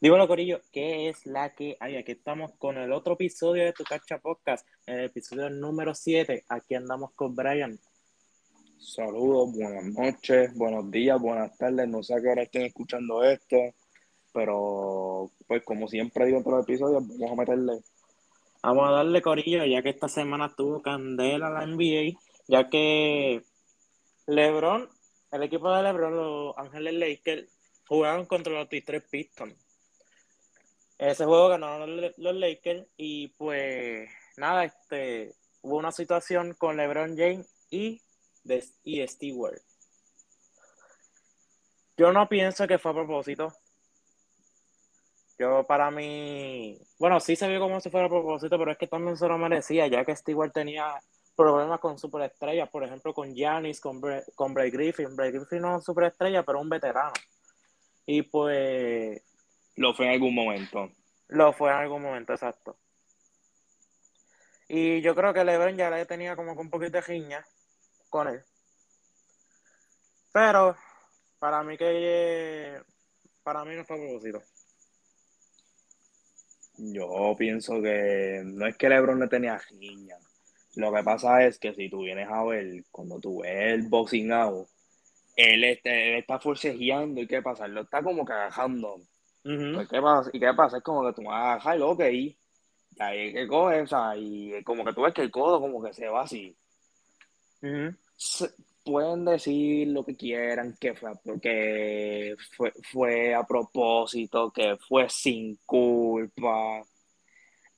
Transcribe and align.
Dímelo, 0.00 0.26
Corillo, 0.28 0.60
¿qué 0.72 1.08
es 1.08 1.24
la 1.24 1.54
que 1.54 1.76
hay? 1.80 1.96
Aquí 1.96 2.12
estamos 2.12 2.52
con 2.58 2.76
el 2.76 2.92
otro 2.92 3.14
episodio 3.14 3.64
de 3.64 3.72
Tu 3.72 3.84
Cacha 3.84 4.18
Podcast, 4.18 4.66
en 4.86 4.98
el 4.98 5.04
episodio 5.06 5.48
número 5.48 5.94
7. 5.94 6.44
Aquí 6.48 6.74
andamos 6.74 7.12
con 7.12 7.34
Brian. 7.34 7.78
Saludos, 8.78 9.52
buenas 9.54 9.84
noches, 9.84 10.52
buenos 10.54 10.90
días, 10.90 11.18
buenas 11.18 11.56
tardes. 11.56 11.88
No 11.88 12.02
sé 12.02 12.14
a 12.14 12.20
qué 12.20 12.28
hora 12.28 12.42
estén 12.42 12.62
escuchando 12.62 13.22
esto, 13.22 13.56
pero 14.32 15.30
pues 15.46 15.64
como 15.64 15.88
siempre 15.88 16.26
digo 16.26 16.38
en 16.38 16.44
todos 16.44 16.58
los 16.58 16.68
episodios, 16.68 17.06
vamos 17.06 17.30
a 17.30 17.40
meterle. 17.40 17.72
Vamos 18.62 18.88
a 18.88 18.92
darle 18.92 19.22
Corillo, 19.22 19.64
ya 19.64 19.80
que 19.80 19.90
esta 19.90 20.08
semana 20.08 20.54
tuvo 20.54 20.82
candela 20.82 21.48
la 21.48 21.66
NBA, 21.66 22.18
ya 22.48 22.68
que 22.68 23.42
LeBron, 24.26 24.88
el 25.30 25.42
equipo 25.44 25.72
de 25.72 25.82
LeBron, 25.82 26.16
los 26.16 26.58
Ángeles 26.58 26.94
Lakers, 26.94 27.48
jugaron 27.86 28.26
contra 28.26 28.52
los 28.52 28.68
Detroit 28.68 29.04
Pistons. 29.08 29.63
Ese 31.04 31.26
juego 31.26 31.48
ganaron 31.48 32.00
los 32.00 32.34
Lakers 32.34 32.86
y 32.96 33.28
pues 33.36 34.08
nada, 34.38 34.64
este 34.64 35.34
hubo 35.60 35.76
una 35.76 35.92
situación 35.92 36.54
con 36.54 36.78
LeBron 36.78 37.14
James 37.14 37.46
y, 37.70 38.00
y 38.84 39.06
Stewart. 39.06 39.60
Yo 41.98 42.10
no 42.10 42.26
pienso 42.26 42.66
que 42.66 42.78
fue 42.78 42.92
a 42.92 42.94
propósito. 42.94 43.52
Yo 45.38 45.64
para 45.66 45.90
mí, 45.90 46.78
bueno, 46.98 47.20
sí 47.20 47.36
se 47.36 47.48
vio 47.48 47.60
como 47.60 47.80
si 47.80 47.90
fuera 47.90 48.06
a 48.06 48.10
propósito, 48.10 48.58
pero 48.58 48.72
es 48.72 48.78
que 48.78 48.86
también 48.86 49.18
se 49.18 49.28
lo 49.28 49.36
merecía, 49.36 49.86
ya 49.86 50.06
que 50.06 50.16
Stewart 50.16 50.52
tenía 50.52 51.02
problemas 51.36 51.80
con 51.80 51.98
superestrellas, 51.98 52.70
por 52.70 52.82
ejemplo 52.82 53.12
con 53.12 53.34
Giannis, 53.34 53.78
con, 53.78 54.00
con 54.34 54.54
Bray 54.54 54.70
Griffin. 54.70 55.14
Bray 55.14 55.32
Griffin 55.32 55.60
no 55.60 55.76
es 55.76 55.84
superestrella, 55.84 56.42
pero 56.44 56.60
un 56.60 56.70
veterano. 56.70 57.12
Y 58.06 58.22
pues 58.22 59.20
lo 59.76 59.94
fue 59.94 60.06
en 60.06 60.12
algún 60.12 60.34
momento. 60.34 60.90
Lo 61.28 61.52
fue 61.52 61.70
en 61.70 61.76
algún 61.76 62.02
momento, 62.02 62.32
exacto. 62.32 62.76
Y 64.68 65.00
yo 65.02 65.14
creo 65.14 65.34
que 65.34 65.44
LeBron 65.44 65.76
ya 65.76 65.90
le 65.90 66.06
tenía 66.06 66.36
como 66.36 66.52
un 66.52 66.70
poquito 66.70 66.92
de 66.92 67.02
giña 67.02 67.44
con 68.08 68.28
él. 68.28 68.42
Pero 70.32 70.76
para 71.38 71.62
mí 71.62 71.76
que 71.76 72.80
para 73.42 73.64
mí 73.64 73.74
no 73.74 73.84
fue 73.84 73.98
propósito. 73.98 74.42
Yo 76.76 77.34
pienso 77.38 77.80
que 77.80 78.42
no 78.44 78.66
es 78.66 78.76
que 78.76 78.88
LeBron 78.88 79.20
le 79.20 79.28
tenía 79.28 79.58
giña. 79.58 80.16
Lo 80.76 80.92
que 80.92 81.04
pasa 81.04 81.44
es 81.44 81.58
que 81.58 81.72
si 81.74 81.88
tú 81.88 82.02
vienes 82.02 82.28
a 82.28 82.42
ver, 82.42 82.84
cuando 82.90 83.20
tú 83.20 83.42
ves 83.42 83.74
el 83.74 83.82
boxing 83.82 84.32
out, 84.32 84.66
él, 85.36 85.62
este, 85.64 86.18
está 86.18 86.40
forcejeando 86.40 87.20
y 87.20 87.26
qué 87.26 87.42
pasa, 87.42 87.66
él 87.66 87.74
lo 87.74 87.82
está 87.82 88.02
como 88.02 88.24
pues, 89.44 89.88
¿qué 89.88 90.00
pasa? 90.00 90.30
¿Y 90.32 90.40
qué 90.40 90.54
pasa? 90.54 90.78
Es 90.78 90.82
como 90.82 91.04
que 91.06 91.12
tú 91.12 91.22
vas 91.28 91.64
a 91.64 91.74
ok, 91.84 92.00
y 92.10 92.36
ahí 92.98 93.32
que 93.32 93.46
coge, 93.46 93.82
o 93.82 93.86
sea, 93.86 94.16
y 94.16 94.62
como 94.64 94.84
que 94.84 94.92
tú 94.92 95.02
ves 95.02 95.14
que 95.14 95.22
el 95.22 95.30
codo 95.30 95.60
como 95.60 95.82
que 95.82 95.92
se 95.92 96.08
va 96.08 96.22
así. 96.22 96.56
pueden 98.84 99.24
decir 99.24 99.88
lo 99.88 100.04
que 100.04 100.16
quieran, 100.16 100.76
que 100.78 100.94
fue 100.94 101.12
porque 101.24 102.36
fue, 102.56 102.72
fue 102.92 103.34
a 103.34 103.44
propósito, 103.44 104.50
que 104.52 104.76
fue 104.76 105.08
sin 105.08 105.58
culpa. 105.66 106.82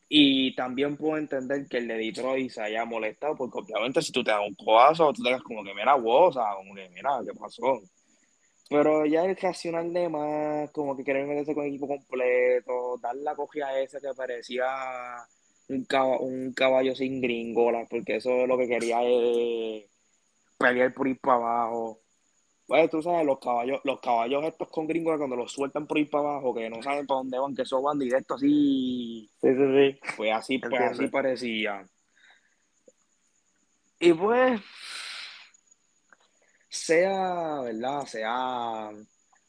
Y 0.08 0.54
también 0.54 0.96
puedo 0.96 1.16
entender 1.16 1.66
que 1.68 1.78
el 1.78 1.88
de 1.88 1.96
Detroit 1.96 2.50
se 2.50 2.62
haya 2.62 2.84
molestado, 2.84 3.36
porque 3.36 3.58
obviamente 3.58 4.02
si 4.02 4.12
tú 4.12 4.22
te 4.22 4.30
das 4.30 4.40
un 4.46 4.54
codazo, 4.54 5.12
tú 5.12 5.22
te 5.22 5.30
das 5.30 5.42
como 5.42 5.64
que 5.64 5.74
mira, 5.74 5.94
wow, 5.96 6.28
o 6.28 6.32
sea, 6.32 6.54
como 6.56 6.74
que 6.74 6.88
mira, 6.90 7.10
¿qué 7.24 7.32
pasó? 7.38 7.80
Pero 8.68 9.06
ya 9.06 9.24
el 9.24 9.36
reaccionar 9.36 9.86
de 9.86 10.08
más, 10.08 10.70
como 10.70 10.96
que 10.96 11.04
querer 11.04 11.26
meterse 11.26 11.54
con 11.54 11.64
el 11.64 11.70
equipo 11.70 11.86
completo, 11.86 12.98
dar 13.00 13.14
la 13.16 13.36
cogida 13.36 13.68
a 13.68 13.80
ese 13.80 14.00
que 14.00 14.08
parecía 14.16 14.66
un, 15.68 15.84
caballo, 15.84 16.20
un 16.20 16.52
caballo 16.52 16.94
sin 16.94 17.20
gringolas, 17.20 17.88
porque 17.88 18.16
eso 18.16 18.30
es 18.30 18.48
lo 18.48 18.58
que 18.58 18.66
quería 18.66 19.02
es 19.02 19.84
pelear 20.58 20.92
por 20.92 21.06
ir 21.06 21.18
para 21.20 21.36
abajo. 21.36 22.00
Pues 22.66 22.90
tú 22.90 23.00
sabes, 23.00 23.24
los 23.24 23.38
caballos, 23.38 23.80
los 23.84 24.00
caballos 24.00 24.44
estos 24.44 24.68
con 24.68 24.88
gringolas 24.88 25.18
cuando 25.18 25.36
los 25.36 25.52
sueltan 25.52 25.86
por 25.86 25.98
ir 25.98 26.10
para 26.10 26.30
abajo, 26.30 26.52
que 26.52 26.68
no 26.68 26.82
saben 26.82 27.06
para 27.06 27.18
dónde 27.18 27.38
van, 27.38 27.54
que 27.54 27.62
eso 27.62 27.80
van 27.80 27.98
directo 28.00 28.34
así. 28.34 29.30
Sí, 29.40 29.48
sí, 29.48 29.54
sí. 29.54 30.00
Pues 30.16 30.32
así, 30.32 30.58
pues 30.58 30.80
así 30.80 31.06
parecía. 31.06 31.86
Y 34.00 34.12
pues, 34.12 34.60
sea, 36.86 37.60
¿verdad? 37.62 38.06
Sea 38.06 38.90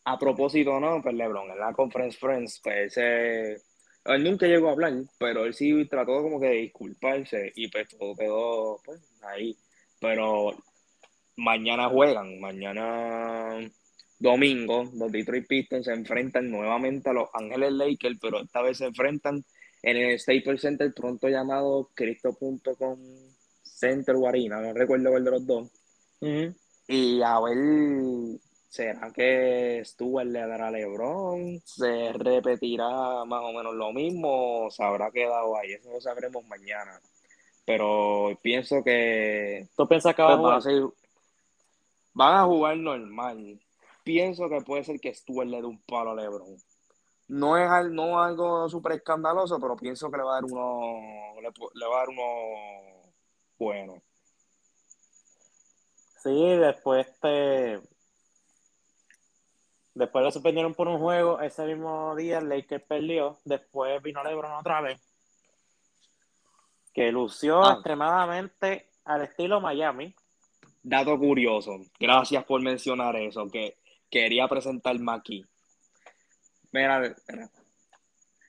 a 0.09 0.17
propósito 0.17 0.79
no, 0.79 1.01
pues 1.01 1.13
LeBron 1.15 1.51
en 1.51 1.59
la 1.59 1.73
Conference 1.73 2.17
Friends, 2.17 2.61
pues 2.63 2.95
él 2.97 4.23
nunca 4.23 4.47
llegó 4.47 4.69
a 4.69 4.71
hablar, 4.71 4.93
pero 5.19 5.45
él 5.45 5.53
sí 5.53 5.85
trató 5.85 6.21
como 6.23 6.39
que 6.39 6.47
de 6.47 6.61
disculparse 6.61 7.51
y 7.55 7.67
pues 7.69 7.89
todo 7.89 8.15
quedó 8.15 8.81
pues, 8.85 9.01
ahí. 9.21 9.57
Pero 9.99 10.55
mañana 11.35 11.89
juegan, 11.89 12.39
mañana 12.39 13.69
domingo, 14.17 14.89
los 14.93 15.11
Detroit 15.11 15.45
Pistons 15.45 15.85
se 15.85 15.93
enfrentan 15.93 16.49
nuevamente 16.49 17.09
a 17.09 17.13
los 17.13 17.29
Ángeles 17.33 17.73
Lakers, 17.73 18.17
pero 18.21 18.41
esta 18.41 18.61
vez 18.61 18.77
se 18.77 18.85
enfrentan 18.85 19.43
en 19.83 19.97
el 19.97 20.17
Staples 20.17 20.61
Center, 20.61 20.93
pronto 20.93 21.27
llamado 21.27 21.91
Cristo.com 21.93 22.97
Center 23.61 24.15
o 24.15 24.31
no 24.31 24.73
recuerdo 24.73 25.09
cuál 25.09 25.23
de 25.25 25.31
los 25.31 25.45
dos. 25.45 25.69
Y 26.87 27.21
a 27.21 27.39
ver, 27.41 28.39
¿será 28.69 29.11
que 29.11 29.81
Stuart 29.83 30.27
le 30.27 30.39
dará 30.47 30.67
a 30.67 30.71
LeBron? 30.71 31.59
¿Se 31.65 32.13
repetirá 32.13 33.25
más 33.25 33.43
o 33.43 33.51
menos 33.51 33.75
lo 33.75 33.91
mismo? 33.91 34.69
¿Se 34.71 34.83
habrá 34.83 35.11
quedado 35.11 35.57
ahí? 35.57 35.73
Eso 35.73 35.91
lo 35.91 35.99
sabremos 35.99 36.45
mañana. 36.45 36.99
Pero 37.65 38.39
pienso 38.41 38.81
que. 38.83 39.67
¿Tú 39.75 39.87
piensas 39.87 40.15
que 40.15 40.21
van 40.21 40.33
a 40.33 40.37
jugar? 40.37 40.63
van 42.13 42.35
a 42.35 42.45
jugar 42.45 42.77
normal. 42.77 43.59
Pienso 44.03 44.49
que 44.49 44.61
puede 44.61 44.85
ser 44.85 44.99
que 45.01 45.13
Stuart 45.13 45.49
le 45.49 45.57
dé 45.57 45.67
un 45.67 45.81
palo 45.81 46.11
a 46.11 46.15
LeBron. 46.15 46.55
No 47.27 47.57
es 47.57 47.91
no 47.91 48.21
algo 48.21 48.69
súper 48.69 48.93
escandaloso, 48.93 49.59
pero 49.59 49.75
pienso 49.75 50.09
que 50.09 50.17
le 50.17 50.23
va 50.23 50.37
a 50.37 50.41
dar 50.41 50.45
uno. 50.45 51.41
Le, 51.41 51.49
le 51.73 51.87
va 51.87 51.95
a 51.95 51.99
dar 51.99 52.09
uno 52.09 52.23
bueno. 53.59 54.01
Sí, 56.27 56.57
después 56.57 57.07
este 57.07 57.79
Después 59.93 60.25
lo 60.25 60.31
suspendieron 60.31 60.75
por 60.75 60.89
un 60.89 60.99
juego. 60.99 61.39
Ese 61.39 61.65
mismo 61.65 62.15
día 62.17 62.39
el 62.39 62.49
Lakers 62.49 62.83
perdió. 62.83 63.39
Después 63.45 64.03
vino 64.03 64.21
LeBron 64.23 64.51
otra 64.51 64.81
vez. 64.81 65.01
Que 66.93 67.13
lució 67.13 67.63
ah. 67.63 67.73
extremadamente 67.75 68.89
al 69.05 69.21
estilo 69.21 69.61
Miami. 69.61 70.13
Dato 70.83 71.17
curioso. 71.17 71.79
Gracias 71.97 72.43
por 72.43 72.61
mencionar 72.61 73.15
eso. 73.15 73.49
Que 73.49 73.77
quería 74.09 74.49
presentarme 74.49 75.13
aquí. 75.13 75.45
Mira, 76.73 77.15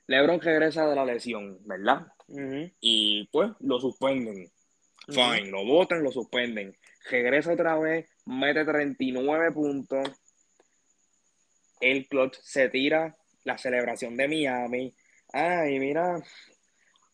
LeBron 0.08 0.40
regresa 0.40 0.86
de 0.86 0.96
la 0.96 1.04
lesión, 1.04 1.60
¿verdad? 1.64 2.08
Y 2.80 3.26
pues 3.28 3.52
lo 3.60 3.78
suspenden. 3.78 4.50
Fine, 5.06 5.50
lo 5.50 5.64
votan, 5.64 6.02
lo 6.02 6.10
suspenden 6.10 6.76
regresa 7.08 7.52
otra 7.52 7.78
vez, 7.78 8.08
mete 8.26 8.64
39 8.64 9.52
puntos. 9.52 10.08
El 11.80 12.06
clutch 12.08 12.38
se 12.42 12.68
tira 12.68 13.16
la 13.44 13.58
celebración 13.58 14.16
de 14.16 14.28
Miami. 14.28 14.94
Ay, 15.32 15.78
mira, 15.78 16.20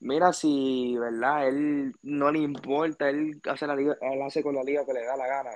mira 0.00 0.32
si, 0.32 0.96
¿verdad? 0.98 1.48
Él 1.48 1.94
no 2.02 2.30
le 2.30 2.40
importa, 2.40 3.08
él 3.08 3.40
hace, 3.44 3.66
la 3.66 3.76
liga, 3.76 3.96
él 4.00 4.22
hace 4.22 4.42
con 4.42 4.54
la 4.54 4.62
liga 4.62 4.84
que 4.84 4.94
le 4.94 5.04
da 5.04 5.16
la 5.16 5.26
gana. 5.26 5.50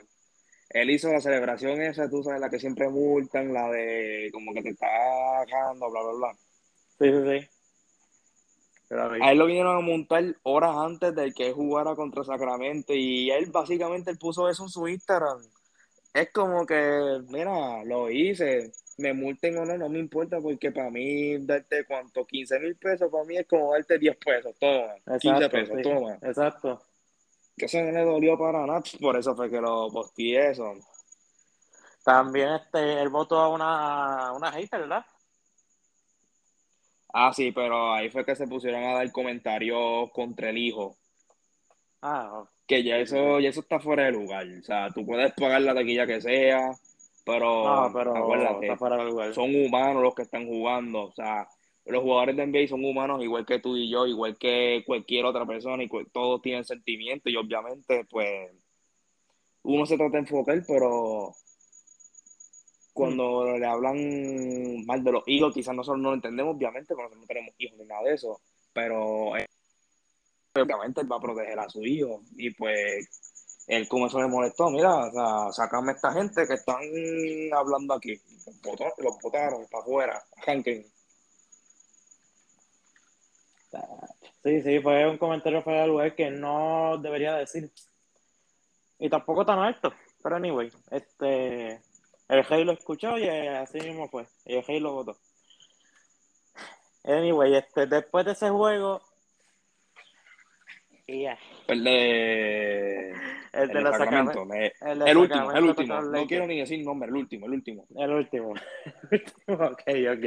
Él 0.70 0.91
hizo 0.91 1.10
la 1.10 1.20
celebración 1.20 1.81
esa, 1.81 2.10
tú 2.10 2.22
sabes, 2.22 2.41
la 2.41 2.50
que 2.50 2.59
siempre 2.59 2.88
multan, 2.91 3.53
la 3.53 3.70
de 3.70 4.28
como 4.32 4.53
que 4.53 4.62
te 4.62 4.70
está 4.70 4.87
bajando, 4.87 5.91
bla, 5.91 6.03
bla, 6.03 6.12
bla. 6.12 6.37
Sí, 6.99 7.11
sí, 7.11 7.41
sí. 7.41 7.57
A 8.90 9.32
él 9.32 9.38
lo 9.38 9.46
vinieron 9.46 9.76
a 9.76 9.81
montar 9.81 10.25
horas 10.44 10.75
antes 10.76 11.14
de 11.14 11.32
que 11.32 11.52
jugara 11.52 11.94
contra 11.94 12.25
Sacramento 12.25 12.94
y 12.94 13.31
él 13.31 13.50
básicamente 13.50 14.11
él 14.11 14.19
puso 14.19 14.49
eso 14.49 14.64
en 14.64 14.70
su 14.70 14.88
Instagram. 14.88 15.43
Es 16.14 16.32
como 16.32 16.64
que, 16.64 17.20
mira, 17.29 17.85
lo 17.85 18.11
hice, 18.11 18.73
me 18.96 19.12
multen 19.12 19.58
o 19.58 19.67
no, 19.67 19.76
no 19.76 19.90
me 19.90 19.99
importa 19.99 20.40
porque 20.40 20.73
para 20.73 20.90
mí 20.90 21.37
darte 21.38 21.85
cuánto, 21.85 22.25
15 22.25 22.58
mil 22.61 22.76
pesos, 22.76 23.11
para 23.11 23.25
mí 23.25 23.37
es 23.37 23.46
como 23.46 23.73
darte 23.73 23.99
10 23.99 24.17
pesos, 24.17 24.55
toma, 24.58 24.94
15 25.20 25.49
pesos, 25.50 25.82
toma. 25.82 26.19
Exacto. 26.23 26.82
Que 27.56 27.67
eso 27.67 27.82
no 27.82 27.91
le 27.91 28.05
dolió 28.05 28.38
para 28.38 28.67
nada, 28.67 28.82
por 29.00 29.19
eso 29.19 29.37
fue 29.37 29.50
que 29.50 29.61
lo 29.61 29.91
posteé 29.91 30.50
eso. 30.50 30.75
También 32.05 32.55
este, 32.55 33.02
él 33.02 33.11
votó 33.11 33.38
a 33.38 33.49
una, 33.50 34.32
una 34.32 34.50
hater, 34.50 34.81
¿verdad? 34.81 35.05
Ah, 37.12 37.32
sí, 37.32 37.52
pero 37.52 37.93
ahí 37.94 38.10
fue 38.10 38.25
que 38.25 38.37
se 38.37 38.46
pusieron 38.46 38.84
a 38.84 38.94
dar 38.94 39.12
comentarios 39.12 40.10
contra 40.12 40.50
el 40.50 40.58
hijo. 40.58 40.96
Ah, 42.02 42.44
Que 42.66 42.82
ya 42.84 42.99
eso, 42.99 43.40
ya 43.40 43.49
eso 43.50 43.60
está 43.60 43.81
fuera 43.81 44.05
de 44.05 44.12
lugar. 44.12 44.46
O 44.60 44.62
sea, 44.62 44.90
tú 44.90 45.05
puedes 45.06 45.32
pagar 45.34 45.62
la 45.62 45.75
taquilla 45.75 46.06
que 46.06 46.20
sea, 46.20 46.72
Pero, 47.25 47.46
No, 47.64 47.93
pero 47.93 48.16
acuérdate, 48.16 48.66
está 48.66 48.76
fuera 48.76 48.96
de 48.96 49.05
lugar. 49.05 49.34
son 49.34 49.55
humanos 49.55 50.02
los 50.02 50.14
que 50.14 50.22
están 50.22 50.46
jugando. 50.46 51.05
O 51.05 51.12
sea, 51.12 51.49
los 51.87 52.02
jugadores 52.02 52.37
de 52.37 52.46
NBA 52.46 52.69
son 52.69 52.84
humanos 52.84 53.22
igual 53.22 53.46
que 53.46 53.58
tú 53.60 53.76
y 53.76 53.90
yo, 53.90 54.06
igual 54.06 54.37
que 54.38 54.82
cualquier 54.87 55.25
otra 55.26 55.46
persona, 55.46 55.82
y 55.82 55.88
todos 56.12 56.43
tienen 56.43 56.64
sentimientos 56.64 57.32
y 57.32 57.37
obviamente, 57.37 58.05
pues, 58.10 58.50
uno 59.62 59.87
se 59.87 59.96
trata 59.96 60.12
de 60.12 60.19
enfocar, 60.20 60.62
pero 60.66 61.34
cuando 62.98 63.56
le 63.58 63.66
hablan 63.66 64.84
mal 64.84 65.02
de 65.04 65.12
los 65.12 65.22
hijos, 65.26 65.54
quizás 65.54 65.74
nosotros 65.74 66.00
no 66.02 66.08
lo 66.10 66.14
entendemos, 66.16 66.56
obviamente, 66.56 66.94
porque 66.94 67.04
nosotros 67.14 67.20
no 67.22 67.26
tenemos 67.26 67.54
hijos 67.58 67.78
ni 67.78 67.84
nada 67.86 68.02
de 68.02 68.14
eso, 68.14 68.40
pero 68.72 69.36
eh, 69.36 69.46
obviamente 70.54 71.00
él 71.00 71.10
va 71.10 71.16
a 71.16 71.20
proteger 71.20 71.58
a 71.58 71.68
su 71.68 71.84
hijo 71.84 72.22
y 72.36 72.50
pues 72.50 73.64
él 73.68 73.86
como 73.86 74.06
eso 74.06 74.20
le 74.20 74.28
molestó, 74.28 74.70
mira, 74.70 75.06
o 75.06 75.12
sea, 75.12 75.52
sácame 75.52 75.92
a 75.92 75.94
esta 75.94 76.12
gente 76.12 76.46
que 76.46 76.54
están 76.54 76.80
hablando 77.54 77.94
aquí, 77.94 78.20
los 78.46 78.60
botó- 78.62 78.94
los 78.98 79.16
botaron 79.22 79.66
para 79.70 79.82
afuera, 79.82 80.22
arranquen. 80.42 80.84
Sí, 84.42 84.62
sí, 84.62 84.80
fue 84.80 85.08
un 85.08 85.18
comentario 85.18 85.62
fuera 85.62 85.86
lugar 85.86 86.14
que 86.14 86.30
no 86.30 86.96
debería 86.98 87.34
decir. 87.34 87.70
Y 88.98 89.08
tampoco 89.10 89.44
tan 89.44 89.58
alto. 89.58 89.92
Pero 90.22 90.36
anyway, 90.36 90.72
este 90.90 91.80
el 92.28 92.44
Rey 92.44 92.64
lo 92.64 92.72
escuchó 92.72 93.16
y 93.19 93.26
así 93.28 93.80
mismo 93.80 94.08
fue. 94.08 94.26
Y 94.44 94.56
el 94.56 94.64
Rey 94.64 94.80
lo 94.80 94.92
votó. 94.94 95.16
Anyway, 97.04 97.54
este, 97.54 97.86
después 97.86 98.25
de 98.26 98.32
ese 98.32 98.50
juego, 98.50 99.00
y 101.06 101.22
ya, 101.22 101.38
El 101.69 101.84
de, 101.84 103.10
el 103.12 103.16
el 103.54 103.69
de 103.69 103.75
de 103.75 103.80
los 103.80 103.96
Sacramento, 103.96 104.32
Sacramento. 104.32 104.44
me- 104.44 104.72
El, 104.92 104.98
de 104.98 105.10
el 105.10 105.16
último, 105.16 105.52
el 105.52 105.64
último, 105.64 106.02
no 106.02 106.26
quiero 106.26 106.46
ni 106.46 106.58
decir 106.60 106.84
nombre, 106.84 107.08
el 107.08 107.16
último, 107.16 107.46
el 107.46 107.52
último. 107.52 107.86
El 108.00 108.12
último. 108.12 108.52
ok, 109.48 109.82
ok. 110.12 110.26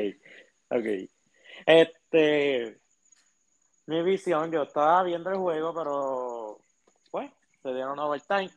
Ok. 0.72 1.10
Este. 1.68 2.80
Mi 3.86 4.02
visión, 4.04 4.52
yo 4.52 4.64
estaba 4.64 5.04
viendo 5.04 5.30
el 5.30 5.38
juego, 5.38 5.74
pero. 5.76 6.58
Pues, 7.12 7.30
se 7.62 7.74
dieron 7.74 8.00
overtime. 8.00 8.50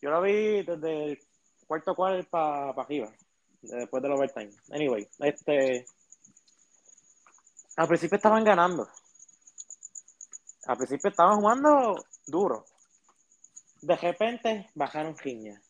Yo 0.00 0.10
lo 0.10 0.20
vi 0.22 0.62
desde 0.62 1.04
el 1.04 1.18
cuarto 1.66 1.94
cuarto 1.94 2.28
para 2.30 2.70
arriba. 2.70 3.10
Después 3.62 4.02
del 4.02 4.12
overtime. 4.12 4.50
Anyway, 4.70 5.08
este. 5.20 5.86
Al 7.76 7.88
principio 7.88 8.16
estaban 8.16 8.44
ganando. 8.44 8.88
Al 10.66 10.76
principio 10.76 11.10
estaban 11.10 11.36
jugando 11.40 12.04
duro. 12.26 12.64
De 13.82 13.96
repente 13.96 14.70
bajaron 14.74 15.16
riña. 15.18 15.60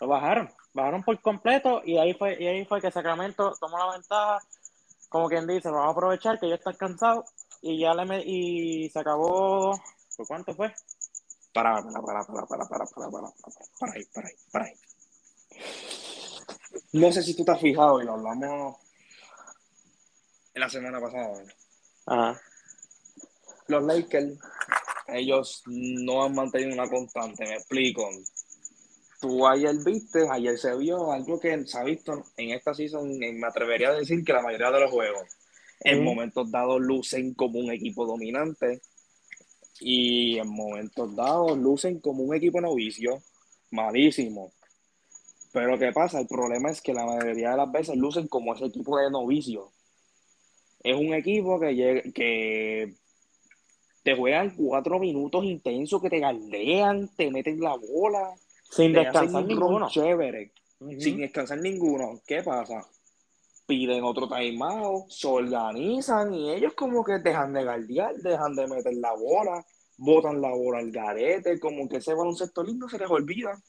Lo 0.00 0.08
bajaron, 0.08 0.50
bajaron 0.72 1.02
por 1.02 1.20
completo 1.20 1.82
y 1.84 1.96
ahí 1.98 2.14
fue, 2.14 2.36
y 2.42 2.46
ahí 2.46 2.64
fue 2.64 2.80
que 2.80 2.90
Sacramento 2.90 3.52
tomó 3.60 3.78
la 3.78 3.92
ventaja, 3.92 4.38
como 5.08 5.28
quien 5.28 5.46
dice, 5.46 5.70
vamos 5.70 5.88
a 5.88 5.90
aprovechar 5.92 6.40
que 6.40 6.46
ellos 6.46 6.58
están 6.58 6.74
cansados 6.76 7.26
y 7.60 7.78
ya 7.80 7.94
le 7.94 8.04
me- 8.04 8.24
y 8.24 8.88
se 8.90 8.98
acabó, 8.98 9.78
¿por 10.16 10.26
cuánto 10.26 10.54
fue? 10.54 10.74
Para, 11.52 11.82
para, 11.82 12.02
para, 12.02 12.24
para, 12.24 12.46
para, 12.46 12.66
para, 12.66 12.86
para, 12.86 13.10
para, 13.10 13.32
para, 13.78 13.92
ahí, 13.92 14.04
para 14.06 14.28
ahí, 14.28 14.34
para 14.50 14.64
ahí. 14.64 14.74
No 16.92 17.12
sé 17.12 17.22
si 17.22 17.36
tú 17.36 17.44
te 17.44 17.52
has 17.52 17.60
fijado 17.60 18.00
y 18.00 18.04
lo 18.04 18.14
hablamos 18.14 18.76
en 20.54 20.60
la 20.60 20.68
semana 20.68 21.00
pasada. 21.00 21.44
Ajá. 22.06 22.40
Los 23.68 23.84
Lakers, 23.84 24.38
ellos 25.08 25.62
no 25.66 26.24
han 26.24 26.34
mantenido 26.34 26.72
una 26.72 26.88
constante, 26.88 27.44
me 27.46 27.54
explico. 27.54 28.08
Tú 29.20 29.46
ayer 29.46 29.76
viste, 29.84 30.28
ayer 30.28 30.58
se 30.58 30.76
vio 30.76 31.12
algo 31.12 31.38
que 31.38 31.64
se 31.66 31.78
ha 31.78 31.84
visto 31.84 32.24
en 32.36 32.50
esta 32.50 32.74
season, 32.74 33.18
me 33.18 33.46
atrevería 33.46 33.90
a 33.90 33.94
decir 33.94 34.24
que 34.24 34.32
la 34.32 34.42
mayoría 34.42 34.70
de 34.70 34.80
los 34.80 34.90
juegos, 34.90 35.28
en 35.80 36.02
momentos 36.02 36.50
dados 36.50 36.80
lucen 36.80 37.34
como 37.34 37.58
un 37.58 37.70
equipo 37.70 38.04
dominante 38.06 38.82
y 39.84 40.38
en 40.38 40.48
momentos 40.48 41.14
dados 41.16 41.56
lucen 41.58 42.00
como 42.00 42.22
un 42.22 42.34
equipo 42.34 42.60
novicio, 42.60 43.20
malísimo. 43.70 44.52
Pero 45.52 45.78
¿qué 45.78 45.92
pasa? 45.92 46.20
El 46.20 46.26
problema 46.26 46.70
es 46.70 46.80
que 46.80 46.94
la 46.94 47.04
mayoría 47.04 47.50
de 47.50 47.56
las 47.58 47.70
veces 47.70 47.96
lucen 47.96 48.28
como 48.28 48.54
ese 48.54 48.66
equipo 48.66 48.96
de 48.98 49.10
novicio. 49.10 49.70
Es 50.82 50.96
un 50.96 51.12
equipo 51.14 51.60
que, 51.60 51.74
llega- 51.74 52.02
que 52.12 52.94
te 54.02 54.16
juegan 54.16 54.54
cuatro 54.56 54.98
minutos 54.98 55.44
intensos, 55.44 56.00
que 56.00 56.10
te 56.10 56.18
galdean, 56.20 57.08
te 57.16 57.30
meten 57.30 57.60
la 57.60 57.76
bola, 57.76 58.34
Sin 58.70 58.92
descansar 58.92 59.42
un 59.42 59.48
ninguno. 59.48 59.88
chévere, 59.90 60.52
sin 60.98 61.18
descansar 61.18 61.58
ninguno. 61.60 62.20
¿Qué 62.26 62.42
pasa? 62.42 62.86
Piden 63.66 64.02
otro 64.02 64.28
timeout, 64.28 65.08
se 65.08 65.28
organizan 65.28 66.34
y 66.34 66.50
ellos 66.50 66.72
como 66.74 67.04
que 67.04 67.18
dejan 67.20 67.52
de 67.52 67.62
galdear, 67.62 68.14
dejan 68.16 68.56
de 68.56 68.66
meter 68.66 68.94
la 68.94 69.12
bola, 69.14 69.64
botan 69.96 70.40
la 70.40 70.50
bola 70.50 70.78
al 70.78 70.90
garete, 70.90 71.58
como 71.60 71.88
que 71.88 71.98
ese 71.98 72.14
baloncesto 72.14 72.62
lindo 72.62 72.88
se 72.88 72.98
les 72.98 73.10
olvida. 73.10 73.60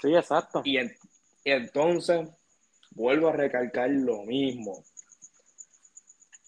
Sí, 0.00 0.14
exacto. 0.14 0.62
Y, 0.64 0.78
en- 0.78 0.96
y 1.44 1.50
entonces 1.50 2.28
vuelvo 2.92 3.28
a 3.28 3.32
recalcar 3.32 3.90
lo 3.90 4.22
mismo. 4.22 4.84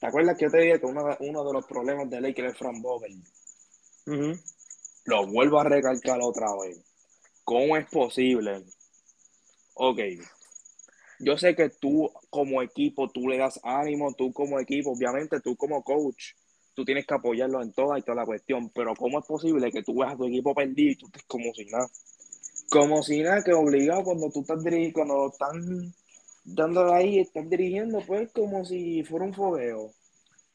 ¿Te 0.00 0.06
acuerdas 0.06 0.36
que 0.36 0.44
yo 0.44 0.50
te 0.50 0.58
dije 0.58 0.80
que 0.80 0.86
uno, 0.86 1.04
de- 1.06 1.16
uno 1.20 1.44
de 1.44 1.52
los 1.52 1.66
problemas 1.66 2.10
de 2.10 2.20
Lakers 2.20 2.52
es 2.52 2.58
Fran 2.58 2.82
Vogel? 2.82 3.22
Ujú. 4.06 4.38
Lo 5.06 5.26
vuelvo 5.26 5.58
a 5.60 5.64
recalcar 5.64 6.18
otra 6.22 6.48
vez. 6.62 6.80
¿Cómo 7.44 7.76
es 7.76 7.86
posible? 7.88 8.64
Ok. 9.74 10.00
Yo 11.18 11.38
sé 11.38 11.56
que 11.56 11.70
tú 11.70 12.12
como 12.28 12.60
equipo, 12.60 13.08
tú 13.10 13.28
le 13.28 13.38
das 13.38 13.58
ánimo, 13.62 14.12
tú 14.14 14.32
como 14.32 14.60
equipo, 14.60 14.90
obviamente 14.92 15.40
tú 15.40 15.56
como 15.56 15.82
coach, 15.82 16.34
tú 16.76 16.84
tienes 16.84 17.06
que 17.06 17.14
apoyarlo 17.14 17.62
en 17.62 17.72
toda 17.72 17.98
y 17.98 18.02
toda 18.02 18.16
la 18.16 18.26
cuestión, 18.26 18.68
pero 18.70 18.94
¿cómo 18.94 19.18
es 19.18 19.26
posible 19.26 19.72
que 19.72 19.82
tú 19.82 19.94
veas 19.98 20.12
a 20.12 20.16
tu 20.16 20.26
equipo 20.26 20.54
perdido 20.54 20.92
y 20.92 20.96
tú 20.96 21.06
estés 21.06 21.24
como 21.24 21.52
si 21.54 21.64
nada? 21.64 21.88
Como 22.70 23.02
si 23.02 23.22
nada, 23.22 23.42
que 23.42 23.52
obligado 23.54 24.04
cuando 24.04 24.30
tú 24.30 24.40
estás 24.42 24.62
dirigiendo, 24.62 24.94
cuando 24.94 25.14
lo 25.16 25.28
están 25.30 25.94
dando 26.44 26.92
ahí, 26.92 27.18
estás 27.18 27.48
dirigiendo, 27.48 28.00
pues 28.06 28.30
como 28.32 28.64
si 28.64 29.02
fuera 29.04 29.24
un 29.24 29.34
fogueo. 29.34 29.92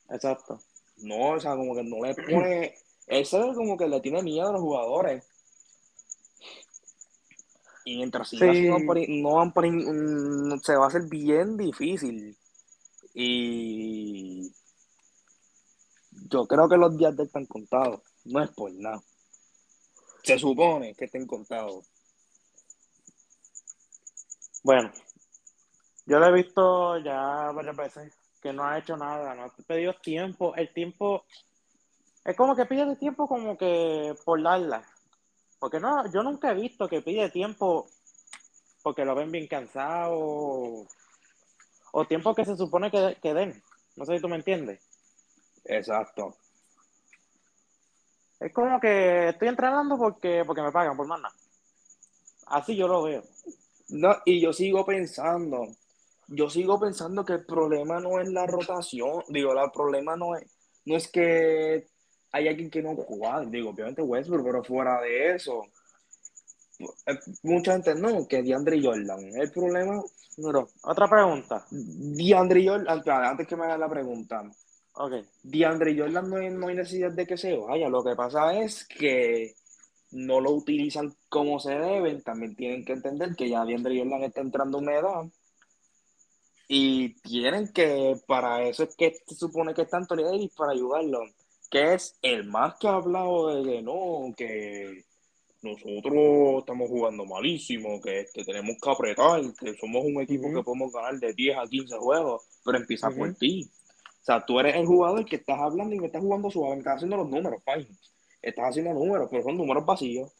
Exacto. 0.09 0.59
No, 0.97 1.31
o 1.31 1.39
sea, 1.39 1.55
como 1.55 1.73
que 1.75 1.83
no 1.83 2.03
le 2.05 2.13
pone. 2.13 2.75
Eso 3.07 3.49
es 3.49 3.57
como 3.57 3.75
que 3.75 3.87
le 3.87 3.99
tiene 3.99 4.21
miedo 4.21 4.47
a 4.49 4.53
los 4.53 4.61
jugadores. 4.61 5.23
Y 7.83 7.97
mientras 7.97 8.29
Sí. 8.29 8.37
no, 8.39 8.73
van 8.75 8.85
por- 8.85 9.09
no 9.09 9.33
van 9.35 9.53
por- 9.53 9.67
mm, 9.67 10.59
se 10.61 10.75
va 10.75 10.85
a 10.85 10.87
hacer 10.87 11.03
bien 11.09 11.57
difícil. 11.57 12.37
Y 13.13 14.51
yo 16.31 16.47
creo 16.47 16.69
que 16.69 16.77
los 16.77 16.97
días 16.97 17.15
de 17.15 17.23
él 17.23 17.27
están 17.27 17.45
contados. 17.45 18.01
No 18.25 18.41
es 18.41 18.49
por 18.51 18.71
nada. 18.73 19.01
Se 20.23 20.39
supone 20.39 20.95
que 20.95 21.05
estén 21.05 21.27
contados. 21.27 21.85
Bueno, 24.63 24.91
yo 26.05 26.19
lo 26.19 26.27
he 26.27 26.31
visto 26.31 26.97
ya 26.99 27.51
varias 27.51 27.75
veces 27.75 28.13
que 28.41 28.53
no 28.53 28.63
ha 28.65 28.77
hecho 28.77 28.95
nada, 28.95 29.35
no 29.35 29.43
ha 29.43 29.49
pedido 29.67 29.93
tiempo. 30.01 30.55
El 30.55 30.71
tiempo 30.73 31.25
es 32.23 32.35
como 32.35 32.55
que 32.55 32.65
pide 32.65 32.95
tiempo 32.95 33.27
como 33.27 33.57
que 33.57 34.15
por 34.23 34.41
darla. 34.41 34.83
Porque 35.59 35.79
no, 35.79 36.11
yo 36.11 36.23
nunca 36.23 36.51
he 36.51 36.55
visto 36.55 36.87
que 36.87 37.01
pide 37.01 37.29
tiempo 37.29 37.87
porque 38.83 39.05
lo 39.05 39.15
ven 39.15 39.31
bien 39.31 39.47
cansado 39.47 40.13
o, 40.17 40.87
o 41.91 42.05
tiempo 42.05 42.33
que 42.33 42.45
se 42.45 42.55
supone 42.55 42.89
que, 42.89 43.17
que 43.21 43.33
den. 43.33 43.61
No 43.95 44.05
sé 44.05 44.15
si 44.15 44.21
tú 44.21 44.29
me 44.29 44.37
entiendes. 44.37 44.90
Exacto. 45.65 46.35
Es 48.39 48.51
como 48.53 48.79
que 48.79 49.29
estoy 49.29 49.49
entrenando 49.49 49.97
porque, 49.97 50.43
porque 50.45 50.61
me 50.61 50.71
pagan 50.71 50.97
por 50.97 51.07
más 51.07 51.21
nada. 51.21 51.35
Así 52.47 52.75
yo 52.75 52.87
lo 52.87 53.03
veo. 53.03 53.23
No, 53.89 54.15
y 54.25 54.41
yo 54.41 54.51
sigo 54.51 54.85
pensando, 54.85 55.67
yo 56.27 56.49
sigo 56.49 56.79
pensando 56.79 57.23
que 57.25 57.33
el 57.33 57.45
problema 57.45 57.99
no 57.99 58.19
es 58.19 58.29
la 58.29 58.45
rotación, 58.47 59.23
digo, 59.27 59.51
el 59.51 59.71
problema 59.71 60.15
no 60.15 60.35
es, 60.35 60.45
no 60.85 60.95
es 60.95 61.07
que 61.09 61.87
hay 62.31 62.47
alguien 62.47 62.69
que 62.69 62.81
no 62.81 62.95
juega, 62.95 63.41
digo, 63.45 63.71
obviamente 63.71 64.01
Westbrook, 64.01 64.45
pero 64.45 64.63
fuera 64.63 65.01
de 65.01 65.35
eso, 65.35 65.65
eh, 66.79 67.19
mucha 67.43 67.73
gente 67.73 67.95
no, 67.95 68.25
que 68.27 68.41
DeAndre 68.41 68.81
Jordan, 68.81 69.19
el 69.35 69.51
problema, 69.51 70.01
no, 70.37 70.67
Otra 70.83 71.09
pregunta. 71.09 71.65
DeAndre 71.69 72.65
Jordan, 72.65 72.97
antes- 72.97 73.13
antes 73.13 73.47
que 73.47 73.55
me 73.57 73.65
hagas 73.65 73.79
la 73.79 73.89
pregunta, 73.89 74.49
Ok. 74.93 75.13
DeAndre 75.43 75.97
Jordan 75.97 76.29
no 76.29 76.37
hay, 76.37 76.49
no 76.49 76.67
hay 76.67 76.75
necesidad 76.75 77.11
de 77.11 77.25
que 77.25 77.37
se 77.37 77.55
vaya, 77.55 77.89
lo 77.89 78.03
que 78.03 78.15
pasa 78.15 78.59
es 78.61 78.85
que 78.85 79.55
no 80.11 80.41
lo 80.41 80.51
utilizan 80.51 81.15
como 81.29 81.59
se 81.59 81.73
deben, 81.73 82.21
también 82.21 82.55
tienen 82.55 82.83
que 82.83 82.93
entender 82.93 83.35
que 83.35 83.49
ya 83.49 83.65
DeAndre 83.65 83.97
Jordan 83.97 84.23
está 84.23 84.41
entrando 84.41 84.77
a 84.77 84.81
una 84.81 84.95
edad 84.95 85.23
y 86.73 87.09
tienen 87.21 87.67
que, 87.73 88.15
para 88.25 88.63
eso 88.63 88.83
es 88.83 88.95
que 88.95 89.13
se 89.27 89.35
supone 89.35 89.73
que 89.73 89.81
está 89.81 89.97
Anthony 89.97 90.23
Davis 90.23 90.51
para 90.55 90.71
ayudarlo, 90.71 91.19
que 91.69 91.95
es 91.95 92.17
el 92.21 92.45
más 92.45 92.75
que 92.79 92.87
ha 92.87 92.93
hablado 92.93 93.55
de 93.55 93.69
que 93.69 93.81
no, 93.81 94.33
que 94.37 95.03
nosotros 95.61 96.59
estamos 96.59 96.89
jugando 96.89 97.25
malísimo, 97.25 97.99
que, 98.01 98.25
que 98.33 98.45
tenemos 98.45 98.77
que 98.81 98.89
apretar, 98.89 99.41
que 99.59 99.75
somos 99.75 100.05
un 100.05 100.21
equipo 100.21 100.51
que 100.53 100.63
podemos 100.63 100.93
ganar 100.93 101.19
de 101.19 101.33
10 101.33 101.57
a 101.57 101.67
15 101.67 101.97
juegos, 101.97 102.43
pero 102.63 102.77
empieza 102.77 103.09
por 103.09 103.27
Ujú. 103.27 103.37
ti. 103.37 103.69
O 104.21 104.23
sea, 104.23 104.45
tú 104.45 104.59
eres 104.59 104.75
el 104.75 104.85
jugador 104.85 105.25
que 105.25 105.37
estás 105.37 105.59
hablando 105.59 105.95
y 105.95 105.99
me 105.99 106.05
estás 106.05 106.21
jugando 106.21 106.51
suave, 106.51 106.75
me 106.75 106.79
estás 106.79 106.97
haciendo 106.97 107.17
los 107.17 107.27
números, 107.27 107.61
fine. 107.65 107.87
Estás 108.39 108.69
haciendo 108.69 108.93
números, 108.93 109.27
pero 109.31 109.43
son 109.43 109.57
números 109.57 109.83
vacíos. 109.83 110.31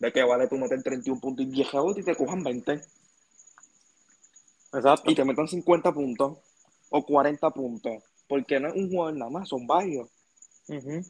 ¿De 0.00 0.12
qué 0.12 0.24
vale 0.24 0.48
tú 0.48 0.56
meter 0.56 0.82
31 0.82 1.20
puntos 1.20 1.46
y 1.46 1.50
10 1.50 1.72
rebotes 1.72 2.02
y 2.02 2.04
te 2.04 2.16
cojan 2.16 2.42
20? 2.42 2.72
Exacto. 4.72 5.10
Y 5.10 5.14
te 5.14 5.24
metan 5.24 5.46
50 5.46 5.92
puntos 5.92 6.38
o 6.90 7.04
40 7.04 7.50
puntos. 7.50 8.02
Porque 8.28 8.58
no 8.58 8.68
es 8.68 8.74
un 8.74 8.90
jugador 8.90 9.16
nada 9.16 9.30
más, 9.30 9.48
son 9.48 9.66
varios. 9.66 10.08
Ujú. 10.68 11.02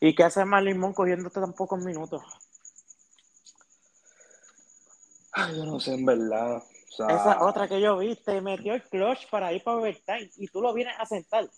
¿Y 0.00 0.14
qué 0.14 0.22
hace 0.24 0.44
Marlimón 0.44 0.92
cogiéndote 0.92 1.40
tan 1.40 1.52
pocos 1.54 1.82
minutos? 1.82 2.22
Ay, 5.32 5.56
yo 5.56 5.64
no 5.64 5.80
sé, 5.80 5.94
en 5.94 6.06
verdad. 6.06 6.62
O 6.88 6.96
sea, 6.96 7.06
Esa 7.16 7.44
otra 7.44 7.68
que 7.68 7.80
yo 7.80 7.98
vi, 7.98 8.14
te 8.16 8.40
metió 8.40 8.74
el 8.74 8.82
clutch 8.82 9.28
para 9.30 9.52
ir 9.52 9.62
para 9.62 9.78
overtime 9.78 10.30
y 10.36 10.46
tú 10.48 10.60
lo 10.62 10.72
vienes 10.72 10.94
a 10.98 11.04
sentar. 11.06 11.48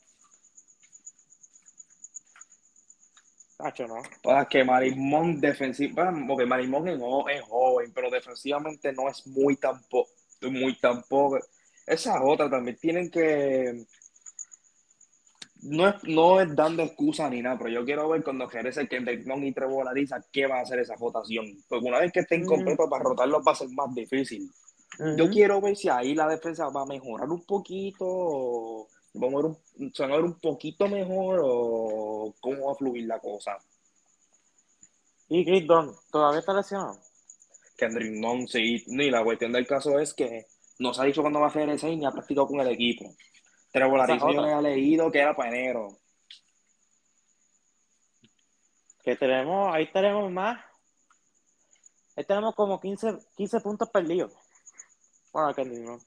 Cacho, 3.59 3.89
no. 3.89 3.97
O 3.97 4.31
sea, 4.31 4.45
que 4.47 4.63
Marimón 4.65 5.41
defensivo, 5.41 6.01
porque 6.29 6.47
Marimón 6.47 6.87
es, 6.89 6.99
jo- 6.99 7.29
es 7.29 7.43
joven, 7.43 7.93
pero 7.93 8.09
defensivamente 8.11 8.93
no 8.93 9.09
es 9.09 9.27
muy 9.27 9.57
tampoco, 9.57 10.11
muy 10.43 10.79
tampoco. 10.79 11.39
Esa 11.85 12.23
otra 12.23 12.49
también 12.49 12.77
tienen 12.79 13.11
que, 13.11 13.85
no 15.63 15.89
es, 15.89 16.05
no 16.05 16.41
es 16.41 16.55
dando 16.55 16.85
excusa 16.85 17.29
ni 17.29 17.43
nada, 17.43 17.59
pero 17.59 17.71
yo 17.71 17.85
quiero 17.85 18.09
ver 18.09 18.23
cuando 18.23 18.47
regrese 18.49 18.87
Kendrick 18.87 19.27
Nunn 19.27 19.45
y 19.45 19.53
Trevor 19.53 19.89
Ariza 19.89 20.23
qué 20.31 20.47
va 20.47 20.59
a 20.59 20.63
hacer 20.63 20.79
esa 20.79 20.95
rotación. 20.95 21.47
Porque 21.69 21.89
una 21.89 21.99
vez 21.99 22.13
que 22.13 22.21
estén 22.21 22.43
Mm. 22.43 22.47
completos 22.47 22.89
para 22.89 23.03
rotarlos 23.03 23.43
va 23.47 23.53
a 23.53 23.57
ser 23.57 23.69
más 23.71 23.93
difícil. 23.93 24.49
Yo 25.17 25.31
quiero 25.31 25.61
ver 25.61 25.77
si 25.77 25.89
ahí 25.89 26.15
la 26.15 26.27
defensa 26.27 26.69
va 26.71 26.83
a 26.83 26.87
mejorar 26.87 27.29
un 27.29 27.45
poquito, 27.45 28.05
o 28.05 28.89
vamos 29.15 29.35
a 29.45 29.47
ver 29.47 29.57
un, 29.79 29.95
se 29.95 30.03
van 30.03 30.13
a 30.13 30.17
ver 30.17 30.25
un 30.25 30.41
poquito 30.41 30.89
mejor, 30.89 31.41
o 31.43 32.35
cómo 32.41 32.67
va 32.67 32.73
a 32.73 32.77
fluir 32.77 33.07
la 33.07 33.21
cosa. 33.21 33.59
Y 35.29 35.45
Chris 35.45 35.67
Dunn, 35.67 35.95
¿todavía 36.11 36.41
está 36.41 36.53
lesionado? 36.55 36.99
Kendrick 37.77 38.13
Nunn, 38.13 38.49
sí. 38.49 38.83
Y 38.87 39.11
la 39.11 39.23
cuestión 39.23 39.53
del 39.53 39.67
caso 39.67 39.99
es 40.01 40.13
que 40.15 40.47
no 40.79 40.93
se 40.93 41.03
ha 41.03 41.05
dicho 41.05 41.23
cuándo 41.23 41.41
va 41.41 41.47
a 41.47 41.51
regresar 41.51 41.91
ni 41.91 42.05
ha 42.05 42.11
practicado 42.11 42.49
con 42.49 42.61
el 42.61 42.69
equipo. 42.69 43.15
Trevor 43.71 44.01
Ariza 44.01 44.19
yo 44.19 44.41
otra. 44.41 44.57
había 44.57 44.71
leído 44.71 45.11
que 45.13 45.21
era 45.21 45.37
para 45.37 45.51
enero. 45.51 45.97
Que 49.03 49.17
tenemos, 49.17 49.73
ahí 49.73 49.91
tenemos 49.93 50.31
más. 50.31 50.59
Ahí 52.17 52.25
tenemos 52.25 52.55
como 52.55 52.81
15, 52.81 53.19
15 53.37 53.61
puntos 53.61 53.89
perdidos. 53.91 54.33
Bueno, 55.33 55.55
que 55.55 55.65
no. 55.65 55.99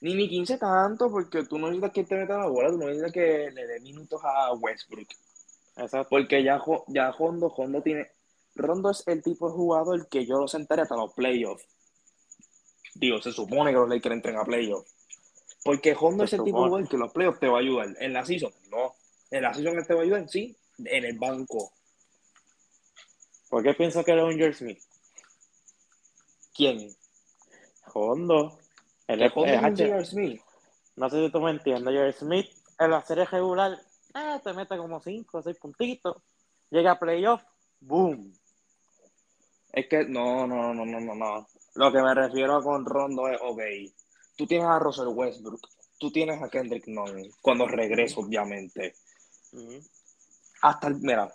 Ni 0.00 0.14
ni 0.14 0.28
15 0.28 0.58
tanto, 0.58 1.10
porque 1.10 1.44
tú 1.44 1.58
no 1.58 1.68
necesitas 1.68 1.92
que 1.92 2.04
te 2.04 2.16
meta 2.16 2.38
la 2.38 2.46
bola, 2.46 2.70
tú 2.70 2.78
no 2.78 2.86
necesitas 2.86 3.12
que 3.12 3.50
le 3.50 3.66
dé 3.66 3.80
minutos 3.80 4.20
a 4.22 4.52
Westbrook. 4.52 5.08
Exacto. 5.76 6.08
Porque 6.10 6.42
ya, 6.42 6.62
ya 6.88 7.10
Hondo, 7.10 7.46
Hondo 7.48 7.82
tiene. 7.82 8.10
Rondo 8.54 8.90
es 8.90 9.06
el 9.06 9.22
tipo 9.22 9.48
de 9.48 9.54
jugador 9.54 10.08
que 10.08 10.24
yo 10.26 10.38
lo 10.38 10.48
sentaría 10.48 10.84
hasta 10.84 10.96
los 10.96 11.12
playoffs. 11.12 11.66
Digo, 12.94 13.20
se 13.20 13.32
supone 13.32 13.70
que 13.70 13.76
los 13.76 13.88
Lakers 13.88 14.14
entren 14.14 14.36
a 14.36 14.44
playoffs. 14.44 14.94
Porque 15.64 15.96
Hondo 15.98 16.24
es 16.24 16.32
el 16.32 16.44
tipo 16.44 16.62
de 16.62 16.68
jugador 16.68 16.88
que 16.88 16.96
los 16.96 17.12
playoffs 17.12 17.40
te 17.40 17.48
va 17.48 17.58
a 17.58 17.60
ayudar. 17.60 17.88
En 17.98 18.12
la 18.12 18.24
season, 18.24 18.52
no. 18.70 18.94
En 19.30 19.42
la 19.42 19.52
season 19.52 19.76
él 19.78 19.86
te 19.86 19.94
va 19.94 20.00
a 20.00 20.04
ayudar, 20.04 20.28
sí, 20.28 20.56
en 20.78 21.04
el 21.04 21.18
banco. 21.18 21.72
¿Por 23.48 23.62
qué 23.62 23.74
pienso 23.74 24.04
que 24.04 24.12
era 24.12 24.24
un 24.24 24.36
George 24.36 24.58
Smith? 24.58 24.82
¿Quién? 26.54 26.94
Hondo. 27.92 28.58
Él 29.08 29.18
¿Que 29.18 29.26
es- 29.26 29.32
Hondo 29.36 29.46
es 29.46 29.52
es 29.54 29.58
un 29.60 29.64
H. 29.66 29.84
J.R. 29.86 30.04
Smith? 30.06 30.40
No 30.96 31.10
sé 31.10 31.24
si 31.26 31.30
tú 31.32 31.40
me 31.40 31.50
entiendes. 31.50 31.92
George 31.94 32.18
Smith 32.18 32.46
en 32.78 32.90
la 32.90 33.02
serie 33.02 33.24
regular 33.26 33.72
eh, 34.14 34.40
te 34.42 34.52
mete 34.52 34.76
como 34.76 35.00
5 35.00 35.38
o 35.38 35.42
6 35.42 35.56
puntitos. 35.58 36.16
Llega 36.70 36.92
a 36.92 36.98
playoff, 36.98 37.42
boom. 37.80 38.32
Es 39.72 39.86
que 39.88 40.04
no, 40.04 40.46
no, 40.46 40.72
no, 40.74 40.84
no, 40.86 41.00
no, 41.00 41.14
no. 41.14 41.46
Lo 41.74 41.92
que 41.92 42.00
me 42.00 42.14
refiero 42.14 42.62
con 42.62 42.84
Rondo 42.86 43.28
es, 43.28 43.38
ok, 43.42 43.60
tú 44.36 44.46
tienes 44.46 44.66
a 44.66 44.78
Russell 44.78 45.08
Westbrook, 45.08 45.60
tú 45.98 46.10
tienes 46.10 46.42
a 46.42 46.48
Kendrick 46.48 46.86
Nunn, 46.88 47.30
cuando 47.42 47.66
regrese, 47.68 48.18
obviamente. 48.18 48.94
Ujú. 49.52 49.80
Hasta 50.62 50.88
el, 50.88 50.96
mira, 50.96 51.30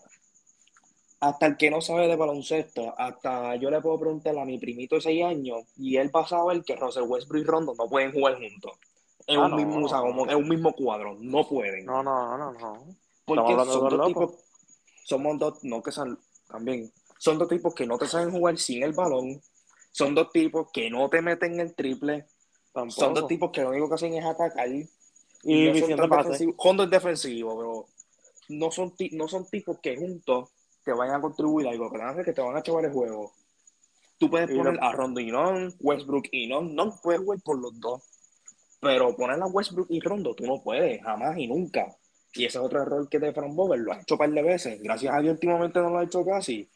hasta 1.22 1.46
el 1.46 1.56
que 1.58 1.70
no 1.70 1.82
sabe 1.82 2.08
de 2.08 2.16
baloncesto, 2.16 2.94
hasta 2.98 3.56
yo 3.56 3.70
le 3.70 3.80
puedo 3.80 4.00
preguntar 4.00 4.38
a 4.38 4.44
mi 4.44 4.58
primito 4.58 4.96
de 4.96 5.02
6 5.02 5.24
años 5.24 5.60
y 5.78 5.96
él 5.98 6.10
va 6.14 6.22
a 6.22 6.28
saber 6.28 6.64
que 6.64 6.76
Russell 6.76 7.04
Westbrook 7.04 7.42
y 7.42 7.46
Rondo 7.46 7.74
no 7.78 7.88
pueden 7.88 8.12
jugar 8.12 8.36
juntos. 8.40 8.72
En, 9.28 9.40
Ah, 9.40 9.46
un, 9.46 9.52
no, 9.52 9.58
mismo, 9.58 9.86
o 9.86 9.88
sea, 9.88 10.00
no. 10.00 10.06
como 10.08 10.28
en 10.30 10.36
un 10.36 10.50
mismo 10.50 10.74
cuadro, 10.74 11.16
no 11.20 11.48
pueden. 11.48 11.86
No, 11.86 12.02
no, 12.02 12.38
no, 12.38 12.52
no. 12.54 12.86
Porque 13.24 13.54
son 13.54 13.90
dos 13.98 14.08
tipos, 14.08 14.34
somos 15.06 15.38
dos, 15.40 15.64
no 15.64 15.82
que 15.84 15.92
son, 15.92 16.20
también, 16.48 16.92
son 17.20 17.38
dos 17.38 17.48
tipos 17.48 17.76
que 17.76 17.86
no 17.86 18.00
te 18.00 18.08
saben 18.08 18.32
jugar 18.32 18.58
sin 18.58 18.82
el 18.82 18.94
balón, 18.94 19.40
son 19.92 20.16
dos 20.16 20.32
tipos 20.32 20.72
que 20.74 20.90
no 20.90 21.08
te 21.08 21.22
meten 21.22 21.60
el 21.60 21.76
triple, 21.76 22.26
Tampoco. 22.74 23.00
son 23.00 23.14
dos 23.14 23.28
tipos 23.28 23.52
que 23.52 23.62
lo 23.62 23.70
único 23.70 23.88
que 23.90 23.96
hacen 23.96 24.16
es 24.16 24.26
atacar. 24.26 24.68
y 25.44 25.66
defensivos. 25.66 26.56
Hondo 26.58 26.84
es 26.84 26.90
defensivo, 26.90 27.58
pero 27.58 27.86
no 28.50 28.72
son, 28.72 28.94
no 29.12 29.28
son 29.28 29.46
tipos 29.50 29.78
que 29.80 29.98
juntos 29.98 30.50
te 30.84 30.94
vayan 30.94 31.16
a 31.16 31.22
contribuir 31.22 31.68
algo, 31.68 31.92
que 31.92 31.98
van 31.98 32.08
a 32.08 32.12
hacer 32.12 32.26
que 32.26 32.34
te 32.34 32.42
van 32.42 32.56
a 32.58 32.64
chavar 32.64 32.86
el 32.86 32.92
juego. 32.92 33.32
Tú 34.18 34.30
puedes 34.30 34.50
Y 34.52 34.58
poner 34.58 34.76
lo- 34.76 34.84
a 34.84 34.92
Rondo 34.94 35.20
y 35.20 35.32
Non, 35.32 35.74
Westbrook 35.80 36.26
y 36.32 36.48
Non, 36.48 36.76
no 36.76 37.00
puedes 37.02 37.22
jugar 37.22 37.40
por 37.44 37.60
los 37.60 37.80
dos. 37.80 38.04
Pero 38.80 39.16
poner 39.16 39.42
a 39.42 39.46
Westbrook 39.46 39.88
y 39.90 40.00
Rondo, 40.00 40.34
tú 40.34 40.46
no 40.46 40.62
puedes, 40.62 41.02
jamás 41.04 41.38
y 41.38 41.48
nunca. 41.48 41.96
Y 42.34 42.46
ese 42.46 42.58
es 42.58 42.64
otro 42.64 42.82
error 42.82 43.08
que 43.10 43.20
de 43.20 43.34
Frank 43.34 43.54
Vogel 43.54 43.82
lo 43.82 43.92
ha 43.94 44.02
hecho 44.02 44.16
un 44.16 44.20
par 44.20 44.32
de 44.32 44.42
veces. 44.42 44.82
Gracias 44.82 45.14
a 45.14 45.20
Dios 45.20 45.34
últimamente 45.34 45.80
no 45.80 45.90
lo 45.90 46.00
ha 46.00 46.04
hecho 46.04 46.26
casi. 46.26 46.68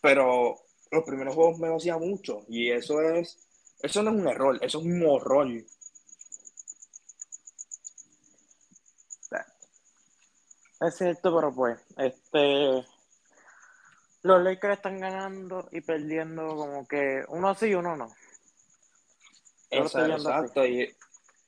Pero 0.00 0.56
los 0.90 1.04
primeros 1.04 1.34
juegos 1.34 1.58
me 1.58 1.68
lo 1.68 1.76
hacía 1.76 1.96
mucho. 1.98 2.44
Y 2.48 2.70
eso 2.70 3.00
es, 3.00 3.38
eso 3.82 4.02
no 4.02 4.10
es 4.10 4.16
un 4.16 4.28
error, 4.28 4.58
eso 4.62 4.78
es 4.80 4.84
un 4.84 5.04
horror. 5.06 5.48
Es 10.80 10.96
cierto, 10.96 11.34
pero 11.34 11.54
pues, 11.54 11.78
este. 11.96 12.84
Los 14.22 14.42
Lakers 14.42 14.76
están 14.76 14.98
ganando 14.98 15.68
y 15.72 15.80
perdiendo 15.80 16.56
como 16.56 16.86
que 16.86 17.24
uno 17.28 17.54
sí 17.54 17.66
y 17.66 17.74
uno 17.74 17.96
no. 17.96 18.08
Yo 19.70 19.82
Exacto, 19.82 20.12
exacto. 20.14 20.66
Y, 20.66 20.94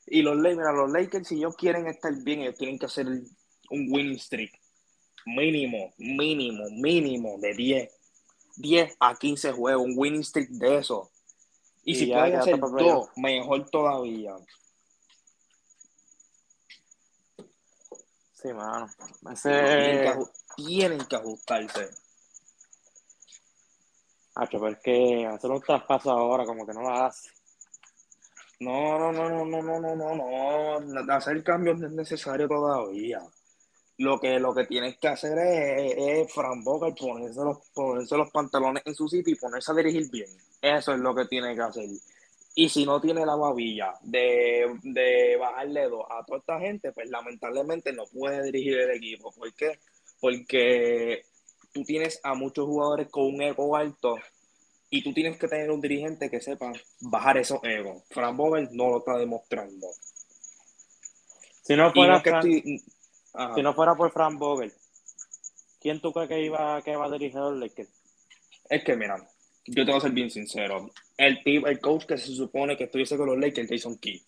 y 0.07 0.23
los, 0.23 0.37
Lakers, 0.37 0.57
mira, 0.57 0.73
los 0.73 0.91
Lakers, 0.91 1.29
si 1.29 1.37
ellos 1.37 1.55
quieren 1.57 1.87
estar 1.87 2.13
bien, 2.23 2.41
ellos 2.41 2.57
tienen 2.57 2.79
que 2.79 2.87
hacer 2.87 3.07
un 3.07 3.89
winning 3.91 4.19
streak. 4.19 4.53
Mínimo, 5.27 5.95
mínimo, 5.99 6.65
mínimo 6.71 7.39
de 7.39 7.55
10. 7.55 7.91
10 8.57 8.97
a 9.01 9.15
15 9.15 9.53
juegos, 9.53 9.85
un 9.85 9.95
winning 9.97 10.25
streak 10.25 10.49
de 10.51 10.79
eso. 10.79 11.11
Y, 11.85 11.93
Y 11.93 11.95
si 11.95 12.07
ya 12.09 12.17
pueden 12.17 12.31
quedaste 12.33 12.53
hacer 12.53 12.61
dos, 12.61 13.09
mejor 13.17 13.71
todavía. 13.71 14.37
Sí, 18.35 18.53
mano. 18.53 18.89
Que, 19.43 20.15
tienen 20.57 21.05
que 21.07 21.17
ajustarse. 21.17 22.04
Hacho, 24.37 24.61
que 24.83 25.27
hacer 25.27 25.51
un 25.51 25.61
traspaso 25.61 26.11
ahora 26.11 26.45
como 26.45 26.67
que 26.67 26.73
no 26.73 26.83
lo 26.83 26.91
hace. 26.91 27.31
No, 28.61 28.99
no, 28.99 29.13
no, 29.13 29.29
no, 29.29 29.63
no, 29.63 29.81
no, 29.81 29.97
no, 29.97 30.15
no, 30.15 30.81
no. 30.81 31.15
Hacer 31.15 31.43
cambios 31.45 31.79
no 31.79 31.87
es 31.87 31.93
necesario 31.93 32.49
todavía. 32.49 33.21
Lo 33.99 34.19
que, 34.19 34.41
lo 34.41 34.53
que 34.53 34.67
tienes 34.67 34.97
que 34.99 35.07
hacer 35.07 35.39
es, 35.39 35.95
es 35.97 36.33
Fran 36.33 36.65
Vogel 36.65 36.95
ponerse 36.95 37.41
los, 37.45 37.59
ponerse 37.73 38.17
los 38.17 38.31
pantalones 38.31 38.83
en 38.87 38.95
su 38.95 39.09
sitio 39.09 39.33
y 39.33 39.37
ponerse 39.37 39.71
a 39.71 39.75
dirigir 39.75 40.11
bien. 40.11 40.31
Eso 40.61 40.95
es 40.95 40.99
lo 40.99 41.15
que 41.15 41.27
tiene 41.27 41.55
que 41.55 41.63
hacer. 41.63 41.85
Y 42.57 42.69
si 42.69 42.85
no 42.85 43.01
tiene 43.01 43.25
la 43.27 43.37
babilla 43.37 43.95
de, 44.03 44.79
de 44.83 45.37
bajarle 45.39 45.89
dos 45.89 46.07
a 46.11 46.25
toda 46.25 46.39
esta 46.39 46.59
gente, 46.59 46.93
pues 46.93 47.09
lamentablemente 47.09 47.93
no 47.93 48.05
puede 48.07 48.43
dirigir 48.45 48.79
el 48.79 48.91
equipo. 48.93 49.33
¿Por 49.33 49.53
qué? 49.55 49.79
Porque 50.21 51.25
tú 51.75 51.83
tienes 51.85 52.21
a 52.23 52.35
muchos 52.35 52.65
jugadores 52.67 53.09
con 53.11 53.25
un 53.27 53.43
ego 53.43 53.77
alto 53.77 54.17
y 54.91 55.03
tú 55.03 55.13
tienes 55.13 55.37
que 55.39 55.49
tener 55.49 55.71
un 55.71 55.81
dirigente 55.81 56.31
que 56.31 56.41
sepa 56.41 56.73
bajar 57.01 57.37
esos 57.37 57.59
egos. 57.65 58.05
Fran 58.11 58.37
Vogel 58.37 58.69
no 58.73 58.91
lo 58.91 58.99
está 58.99 59.19
demostrando. 59.19 59.89
Si 61.63 61.75
no 61.77 61.93
fuera, 61.93 62.13
no 62.13 62.17
es 62.19 62.23
que 62.23 62.31
Fran- 62.31 62.47
estoy- 62.47 62.83
Ajá. 63.35 63.55
si 63.55 63.63
no 63.63 63.75
fuera 63.75 63.95
por 63.97 64.13
Frank 64.13 64.39
Vogel, 64.39 64.73
¿quién 65.81 66.01
tú 66.01 66.13
crees 66.13 66.29
que 66.29 66.45
iba, 66.45 66.81
que 66.83 66.95
va 66.97 67.07
a 67.07 67.11
dirigir 67.11 67.39
a 67.39 67.51
los 67.51 67.59
Lakers? 67.59 67.91
Es 68.71 68.85
que, 68.85 68.97
mira, 68.97 69.17
yo 69.67 69.85
te 69.85 69.91
voy 69.91 69.99
a 69.99 70.01
ser 70.03 70.13
bien 70.13 70.31
sincero. 70.31 70.91
El, 71.17 71.41
el 71.45 71.81
coach 71.81 72.05
que 72.07 72.17
se 72.19 72.29
supone 72.35 72.77
que 72.77 72.85
estuviese 72.85 73.17
con 73.17 73.27
los 73.27 73.39
Lakers, 73.39 73.69
Jason 73.69 73.99
Kidd. 73.99 74.23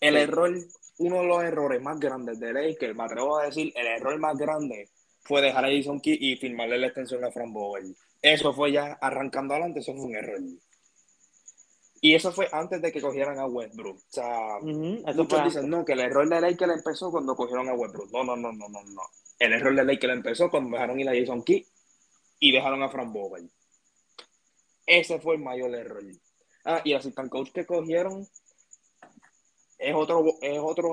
El 0.00 0.14
Sí. 0.14 0.20
error, 0.20 0.50
uno 0.98 1.20
de 1.20 1.26
los 1.26 1.42
errores 1.44 1.80
más 1.82 2.00
grandes 2.00 2.40
de 2.40 2.52
Lakers, 2.52 2.96
me 2.96 3.04
atrevo 3.04 3.38
a 3.38 3.46
decir, 3.46 3.72
el 3.76 3.86
error 3.86 4.18
más 4.18 4.36
grande 4.36 4.88
fue 5.26 5.42
dejar 5.42 5.64
a 5.64 5.68
Jason 5.68 6.00
Kidd 6.00 6.18
y 6.20 6.36
firmarle 6.36 6.78
la 6.78 6.86
extensión 6.86 7.24
a 7.24 7.30
Fran 7.30 7.52
Vogel. 7.52 7.96
Eso 8.22 8.52
fue 8.52 8.72
ya 8.72 8.92
arrancando 9.00 9.54
adelante, 9.54 9.80
eso 9.80 9.92
fue 9.94 10.04
un 10.04 10.16
error. 10.16 10.40
Y 12.00 12.14
eso 12.14 12.30
fue 12.30 12.48
antes 12.52 12.80
de 12.80 12.92
que 12.92 13.00
cogieran 13.00 13.38
a 13.38 13.46
Westbrook. 13.46 13.96
O 13.96 14.12
sea, 14.12 14.58
muchos 14.62 15.44
dicen, 15.44 15.68
no, 15.68 15.84
que 15.84 15.94
el 15.94 16.00
error 16.00 16.28
de 16.28 16.40
Lakers 16.40 16.74
empezó 16.74 17.10
cuando 17.10 17.34
cogieron 17.34 17.68
a 17.68 17.74
Westbrook. 17.74 18.12
No, 18.12 18.22
no, 18.22 18.36
no, 18.36 18.52
no, 18.52 18.68
no, 18.68 18.84
no. 18.84 19.02
El 19.38 19.52
error 19.52 19.74
de 19.74 19.84
Lakers 19.84 20.12
empezó 20.12 20.50
cuando 20.50 20.70
dejaron 20.70 21.00
ir 21.00 21.08
a 21.08 21.14
Jason 21.14 21.42
Key 21.42 21.66
y 22.38 22.52
dejaron 22.52 22.82
a 22.82 22.88
Frank 22.88 23.12
Vogel. 23.12 23.50
Ese 24.86 25.18
fue 25.18 25.34
el 25.34 25.42
mayor 25.42 25.74
error. 25.74 26.04
Ah, 26.64 26.80
y 26.84 26.92
el 26.92 26.98
assistant 26.98 27.30
coach 27.30 27.50
que 27.50 27.66
cogieron 27.66 28.26
es 29.78 29.94
otro, 29.94 30.24
es 30.40 30.58
otro. 30.58 30.88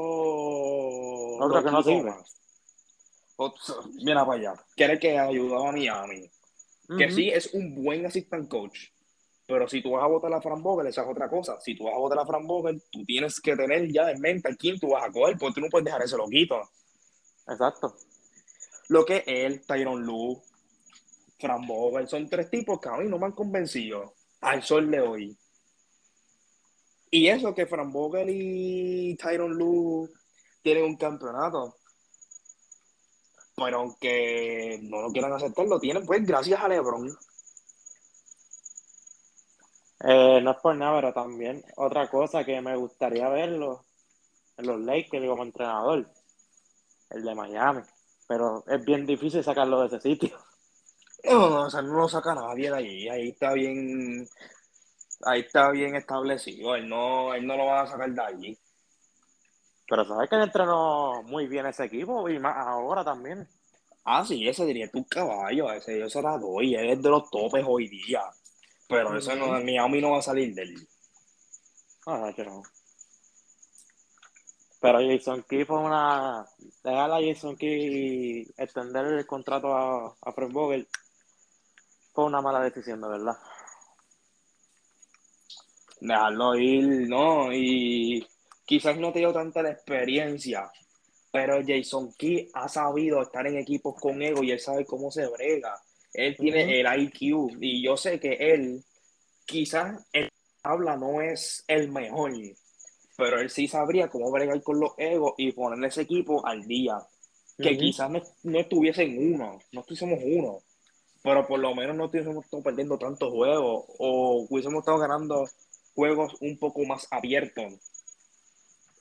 Otro 1.39 1.63
que 1.63 1.71
no 1.71 1.83
sirve. 1.83 2.13
Mira 4.03 4.25
para 4.25 4.39
allá. 4.39 4.53
Que 4.75 4.99
que 4.99 5.17
ayudó 5.17 5.67
a 5.67 5.71
Miami. 5.71 6.29
Que 6.97 7.11
sí 7.11 7.29
es 7.29 7.53
un 7.53 7.75
buen 7.75 8.05
assistant 8.05 8.49
coach. 8.49 8.89
Pero 9.45 9.67
si 9.67 9.81
tú 9.81 9.91
vas 9.91 10.03
a 10.03 10.07
votar 10.07 10.33
a 10.33 10.41
Fran 10.41 10.63
Vogel, 10.63 10.87
esa 10.87 11.01
es 11.01 11.07
otra 11.09 11.29
cosa. 11.29 11.59
Si 11.59 11.75
tú 11.75 11.85
vas 11.85 11.95
a 11.95 11.99
votar 11.99 12.19
a 12.19 12.25
Fran 12.25 12.47
Vogel, 12.47 12.81
tú 12.89 13.03
tienes 13.05 13.39
que 13.41 13.55
tener 13.55 13.91
ya 13.91 14.09
en 14.09 14.21
mente 14.21 14.49
a 14.49 14.55
quién 14.55 14.79
tú 14.79 14.89
vas 14.89 15.03
a 15.03 15.11
coger, 15.11 15.37
porque 15.37 15.55
tú 15.55 15.61
no 15.61 15.69
puedes 15.69 15.85
dejar 15.85 16.01
ese 16.01 16.17
loquito. 16.17 16.61
Exacto. 17.47 17.95
Lo 18.89 19.05
que 19.05 19.23
él, 19.25 19.65
Tyron 19.65 20.03
Lu, 20.03 20.41
Fran 21.39 21.67
Vogel, 21.67 22.07
son 22.07 22.29
tres 22.29 22.49
tipos 22.49 22.79
que 22.79 22.89
a 22.89 22.97
mí 22.97 23.09
no 23.09 23.19
me 23.19 23.25
han 23.25 23.31
convencido 23.33 24.13
al 24.41 24.63
sol 24.63 24.89
de 24.89 25.01
hoy. 25.01 25.37
Y 27.11 27.27
eso 27.27 27.53
que 27.53 27.67
Fran 27.67 27.91
Vogel 27.91 28.29
y 28.29 29.15
Tyron 29.15 29.53
Lu 29.53 30.09
tienen 30.61 30.85
un 30.85 30.95
campeonato. 30.95 31.75
Pero 33.55 33.79
aunque 33.79 34.79
no 34.83 35.01
lo 35.01 35.11
quieran 35.11 35.33
aceptar, 35.33 35.67
lo 35.67 35.79
tienen 35.79 36.05
pues 36.05 36.25
gracias 36.25 36.59
a 36.59 36.67
LeBron. 36.67 37.15
Eh, 40.05 40.41
no 40.41 40.51
es 40.51 40.57
por 40.57 40.75
nada, 40.75 40.95
pero 40.99 41.13
también 41.13 41.63
otra 41.77 42.09
cosa 42.09 42.43
que 42.43 42.59
me 42.61 42.75
gustaría 42.75 43.29
verlo 43.29 43.85
en 44.57 44.67
los 44.67 44.79
Lakers 44.81 45.27
como 45.27 45.43
entrenador, 45.43 46.05
el 47.11 47.23
de 47.23 47.35
Miami. 47.35 47.81
Pero 48.27 48.63
es 48.67 48.83
bien 48.83 49.05
difícil 49.05 49.43
sacarlo 49.43 49.81
de 49.81 49.87
ese 49.87 50.01
sitio. 50.01 50.37
No, 51.23 51.49
no, 51.49 51.61
o 51.63 51.69
sea, 51.69 51.81
no 51.81 51.93
lo 51.93 52.09
saca 52.09 52.35
nadie 52.35 52.69
de 52.69 52.75
ahí. 52.75 53.07
Ahí 53.07 53.29
está 53.29 53.53
bien, 53.53 54.27
ahí 55.25 55.41
está 55.41 55.71
bien 55.71 55.95
establecido. 55.95 56.75
Él 56.75 56.89
no, 56.89 57.33
él 57.33 57.47
no 57.47 57.55
lo 57.55 57.65
va 57.65 57.83
a 57.83 57.87
sacar 57.87 58.11
de 58.11 58.21
allí. 58.21 58.59
Pero 59.87 60.05
sabes 60.05 60.29
que 60.29 60.35
él 60.35 60.43
entrenó 60.43 61.23
muy 61.23 61.47
bien 61.47 61.65
ese 61.65 61.85
equipo 61.85 62.29
y 62.29 62.39
más 62.39 62.55
ahora 62.57 63.03
también. 63.03 63.47
Ah, 64.05 64.25
sí, 64.25 64.47
ese 64.47 64.65
diría 64.65 64.89
tu 64.89 65.05
caballo, 65.05 65.71
ese 65.71 65.99
yo 65.99 66.09
será 66.09 66.37
doy, 66.37 66.75
él 66.75 66.89
es 66.89 67.01
de 67.01 67.09
los 67.09 67.29
topes 67.29 67.63
hoy 67.67 67.87
día. 67.87 68.21
Pero 68.87 69.17
eso 69.17 69.35
no, 69.35 69.47
Miami 69.61 70.01
no 70.01 70.11
va 70.11 70.19
a 70.19 70.21
salir 70.21 70.53
de 70.53 70.63
él. 70.63 70.87
Ah, 72.05 72.31
no, 72.37 72.43
no. 72.43 72.63
Pero 74.81 74.99
Jason 74.99 75.43
Key 75.47 75.63
fue 75.63 75.79
una. 75.79 76.45
Dejar 76.83 77.11
a 77.11 77.21
Jason 77.21 77.55
Key 77.55 78.45
extender 78.57 79.05
el 79.05 79.25
contrato 79.25 79.73
a, 79.73 80.13
a 80.21 80.33
Fred 80.33 80.51
Vogel 80.51 80.87
fue 82.13 82.25
una 82.25 82.41
mala 82.41 82.59
decisión, 82.59 82.99
de 83.01 83.07
verdad. 83.07 83.37
Dejarlo 86.01 86.55
ir, 86.55 87.07
¿no? 87.07 87.53
Y 87.53 88.27
quizás 88.65 88.97
no 88.97 89.11
te 89.11 89.19
dio 89.19 89.33
tanta 89.33 89.61
la 89.61 89.71
experiencia, 89.71 90.71
pero 91.31 91.61
Jason 91.65 92.13
Key 92.13 92.49
ha 92.53 92.67
sabido 92.67 93.21
estar 93.21 93.45
en 93.47 93.57
equipos 93.57 93.95
con 93.99 94.21
ego 94.21 94.43
y 94.43 94.51
él 94.51 94.59
sabe 94.59 94.85
cómo 94.85 95.11
se 95.11 95.27
brega. 95.27 95.81
Él 96.13 96.35
tiene 96.37 96.79
el 96.79 97.01
IQ 97.01 97.57
y 97.59 97.83
yo 97.83 97.97
sé 97.97 98.19
que 98.19 98.33
él, 98.33 98.83
quizás 99.45 100.05
el 100.13 100.29
habla 100.63 100.95
no 100.95 101.21
es 101.21 101.63
el 101.67 101.91
mejor, 101.91 102.31
pero 103.17 103.39
él 103.39 103.49
sí 103.49 103.67
sabría 103.67 104.09
cómo 104.09 104.31
bregar 104.31 104.61
con 104.63 104.79
los 104.79 104.93
egos 104.97 105.33
y 105.37 105.51
poner 105.51 105.83
ese 105.85 106.01
equipo 106.01 106.45
al 106.45 106.63
día. 106.63 106.97
Que 107.57 107.77
quizás 107.77 108.09
no, 108.09 108.21
no 108.43 108.59
estuviesen 108.59 109.33
uno, 109.33 109.59
no 109.71 109.81
estuviésemos 109.81 110.19
uno, 110.23 110.63
pero 111.21 111.45
por 111.45 111.59
lo 111.59 111.75
menos 111.75 111.95
no 111.95 112.05
estuviésemos 112.05 112.45
perdiendo 112.63 112.97
tantos 112.97 113.31
juegos 113.31 113.85
o 113.99 114.45
hubiésemos 114.49 114.79
estado 114.79 114.97
ganando 114.97 115.47
juegos 115.93 116.35
un 116.41 116.57
poco 116.57 116.83
más 116.85 117.07
abiertos. 117.11 117.73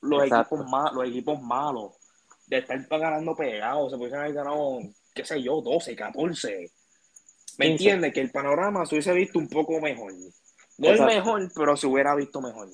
Los 0.03 0.25
equipos, 0.25 0.69
más, 0.69 0.93
los 0.93 1.09
equipos 1.09 1.41
malos, 1.41 1.93
de 2.47 2.59
estar 2.59 2.87
ganando 2.89 3.35
pegados, 3.35 3.91
se 3.91 3.97
pudiesen 3.97 4.21
haber 4.21 4.35
ganado, 4.35 4.81
qué 5.15 5.25
sé 5.25 5.43
yo, 5.43 5.61
12, 5.61 5.97
14 5.97 6.71
¿Me 7.59 7.67
entiendes? 7.67 8.13
Que 8.13 8.21
el 8.21 8.31
panorama 8.31 8.87
se 8.87 8.95
hubiese 8.95 9.13
visto 9.13 9.39
un 9.39 9.49
poco 9.49 9.81
mejor. 9.81 10.13
No 10.79 10.89
es 10.89 11.01
mejor, 11.01 11.51
pero 11.55 11.77
se 11.77 11.87
hubiera 11.87 12.15
visto 12.15 12.41
mejor. 12.41 12.69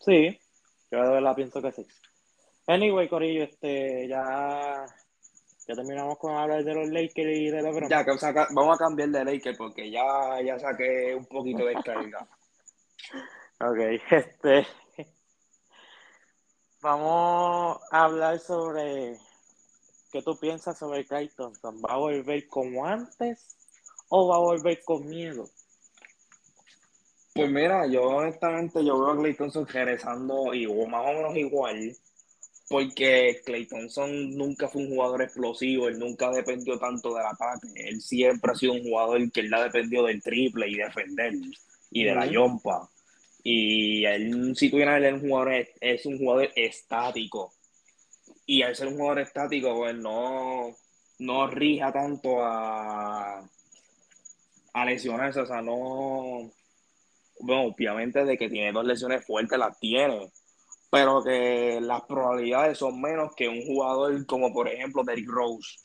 Sí, 0.00 0.38
yo 0.90 1.02
de 1.02 1.10
verdad 1.10 1.34
pienso 1.34 1.62
que 1.62 1.72
sí. 1.72 1.86
Anyway, 2.66 3.08
Corillo, 3.08 3.44
este, 3.44 4.08
ya, 4.08 4.84
ya 5.66 5.74
terminamos 5.74 6.18
con 6.18 6.36
hablar 6.36 6.62
de 6.62 6.74
los 6.74 6.88
Lakers 6.88 7.38
y 7.38 7.50
de 7.50 7.62
LeBron. 7.62 7.88
Ya, 7.88 8.04
vamos 8.50 8.80
a 8.80 8.84
cambiar 8.84 9.08
de 9.08 9.24
Lakers 9.24 9.58
porque 9.58 9.90
ya, 9.90 10.40
ya 10.44 10.58
saqué 10.58 11.14
un 11.14 11.26
poquito 11.26 11.64
de 11.64 11.74
carga. 11.74 12.26
ok, 13.60 14.00
este. 14.10 14.66
Vamos 16.84 17.80
a 17.90 18.04
hablar 18.04 18.38
sobre 18.38 19.16
¿Qué 20.12 20.20
tú 20.20 20.38
piensas 20.38 20.78
sobre 20.78 21.06
Clay 21.06 21.30
Thompson? 21.34 21.80
¿Va 21.82 21.94
a 21.94 21.96
volver 21.96 22.46
como 22.46 22.84
antes 22.84 23.56
o 24.10 24.28
va 24.28 24.36
a 24.36 24.40
volver 24.40 24.82
con 24.84 25.08
miedo? 25.08 25.48
Pues 27.34 27.50
mira, 27.50 27.86
yo 27.86 28.02
honestamente 28.02 28.84
yo 28.84 29.00
veo 29.00 29.12
a 29.12 29.16
Clay 29.16 29.32
Thompson 29.32 29.66
regresando 29.66 30.52
y 30.52 30.66
más 30.66 31.06
o 31.06 31.12
menos 31.14 31.36
igual, 31.36 31.96
porque 32.68 33.40
Clay 33.46 33.64
Thompson 33.64 34.36
nunca 34.36 34.68
fue 34.68 34.82
un 34.82 34.90
jugador 34.90 35.22
explosivo, 35.22 35.88
él 35.88 35.98
nunca 35.98 36.30
dependió 36.32 36.78
tanto 36.78 37.14
del 37.14 37.24
ataque, 37.24 37.68
él 37.76 38.02
siempre 38.02 38.52
ha 38.52 38.56
sido 38.56 38.74
un 38.74 38.82
jugador 38.82 39.32
que 39.32 39.40
él 39.40 39.54
ha 39.54 39.62
dependido 39.62 40.04
del 40.04 40.22
triple 40.22 40.68
y 40.68 40.74
defender 40.74 41.32
y 41.90 42.04
de 42.04 42.14
la 42.14 42.26
yompa. 42.26 42.90
Y 43.44 44.04
él, 44.06 44.56
si 44.56 44.70
tuviera 44.70 44.96
él 44.96 45.14
un 45.14 45.20
jugador, 45.20 45.52
es 45.80 46.06
un 46.06 46.18
jugador 46.18 46.50
estático 46.56 47.52
y 48.46 48.62
al 48.62 48.76
ser 48.76 48.88
un 48.88 48.96
jugador 48.96 49.20
estático, 49.20 49.74
pues 49.76 49.94
no, 49.96 50.74
no 51.18 51.46
rija 51.48 51.92
tanto 51.92 52.42
a, 52.42 53.38
a 54.74 54.84
lesionarse, 54.84 55.40
o 55.40 55.46
sea, 55.46 55.62
no, 55.62 56.50
bueno, 57.40 57.62
obviamente 57.74 58.24
de 58.24 58.36
que 58.36 58.48
tiene 58.48 58.72
dos 58.72 58.84
lesiones 58.84 59.24
fuertes 59.26 59.58
las 59.58 59.78
tiene, 59.78 60.30
pero 60.90 61.22
que 61.22 61.80
las 61.80 62.02
probabilidades 62.02 62.78
son 62.78 63.00
menos 63.00 63.34
que 63.34 63.48
un 63.48 63.62
jugador 63.66 64.24
como 64.26 64.52
por 64.52 64.68
ejemplo 64.68 65.02
Derrick 65.04 65.28
Rose. 65.28 65.78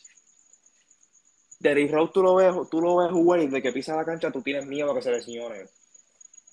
Derrick 1.59 1.91
Rose 1.91 2.11
tú 2.13 2.23
lo 2.23 2.35
ves, 2.35 2.55
tú 2.69 2.81
lo 2.81 2.97
ves 2.97 3.11
jugar 3.11 3.41
y 3.41 3.47
de 3.47 3.61
que 3.61 3.71
pisa 3.73 3.95
la 3.95 4.05
cancha 4.05 4.31
tú 4.31 4.41
tienes 4.41 4.65
miedo 4.65 4.91
a 4.91 4.95
que 4.95 5.01
se 5.01 5.11
lesione. 5.11 5.65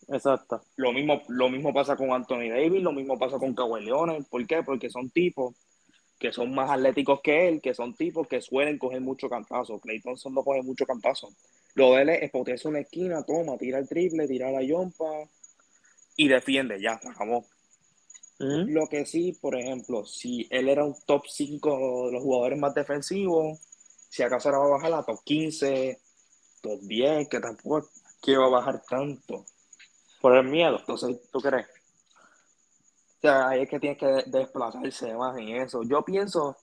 Exacto. 0.08 0.62
Lo 0.76 0.92
mismo, 0.92 1.22
lo 1.28 1.48
mismo 1.48 1.72
pasa 1.72 1.96
con 1.96 2.12
Anthony 2.12 2.48
Davis, 2.48 2.82
lo 2.82 2.92
mismo 2.92 3.18
pasa 3.18 3.38
con 3.38 3.54
Kawhi 3.54 3.84
Leonard. 3.84 4.24
¿Por 4.24 4.46
qué? 4.46 4.62
Porque 4.62 4.88
son 4.88 5.10
tipos 5.10 5.54
que 6.18 6.32
son 6.32 6.54
más 6.54 6.70
atléticos 6.70 7.20
que 7.20 7.48
él, 7.48 7.60
que 7.60 7.74
son 7.74 7.94
tipos 7.94 8.26
que 8.26 8.40
suelen 8.40 8.78
coger 8.78 9.00
mucho 9.00 9.28
cantazo. 9.28 9.78
Clay 9.80 10.00
Thompson 10.00 10.32
no 10.32 10.42
coge 10.42 10.62
mucho 10.62 10.86
cantazo. 10.86 11.28
Lo 11.74 11.92
de 11.94 12.02
él 12.02 12.08
es 12.08 12.30
ponerse 12.30 12.68
una 12.68 12.80
esquina, 12.80 13.22
toma, 13.22 13.58
tira 13.58 13.78
el 13.78 13.88
triple, 13.88 14.26
tira 14.26 14.50
la 14.50 14.62
yompa 14.62 15.28
y 16.16 16.28
defiende, 16.28 16.80
ya, 16.80 16.92
acabó. 16.92 17.44
Lo 18.38 18.86
que 18.86 19.06
sí, 19.06 19.32
por 19.40 19.58
ejemplo, 19.58 20.04
si 20.04 20.46
él 20.50 20.68
era 20.68 20.84
un 20.84 20.94
top 21.06 21.22
5 21.26 22.06
de 22.06 22.12
los 22.12 22.22
jugadores 22.22 22.58
más 22.58 22.74
defensivos, 22.74 23.58
si 24.10 24.22
acaso 24.22 24.48
ahora 24.48 24.58
va 24.58 24.66
a 24.66 24.78
bajar 24.78 24.92
a 24.94 25.04
top 25.04 25.20
15, 25.24 25.98
top 26.60 26.80
10, 26.82 27.28
que 27.28 27.40
tampoco 27.40 27.78
es 27.78 27.86
que 28.22 28.36
va 28.36 28.46
a 28.46 28.50
bajar 28.50 28.82
tanto. 28.88 29.46
Por 30.26 30.36
el 30.36 30.48
miedo, 30.48 30.76
Entonces, 30.80 31.30
¿tú 31.30 31.38
crees? 31.38 31.68
O 31.68 33.20
sea, 33.20 33.46
ahí 33.50 33.62
es 33.62 33.68
que 33.68 33.78
tienes 33.78 33.96
que 33.96 34.24
desplazarse 34.26 35.14
más 35.14 35.38
en 35.38 35.50
eso. 35.50 35.84
Yo 35.84 36.04
pienso, 36.04 36.56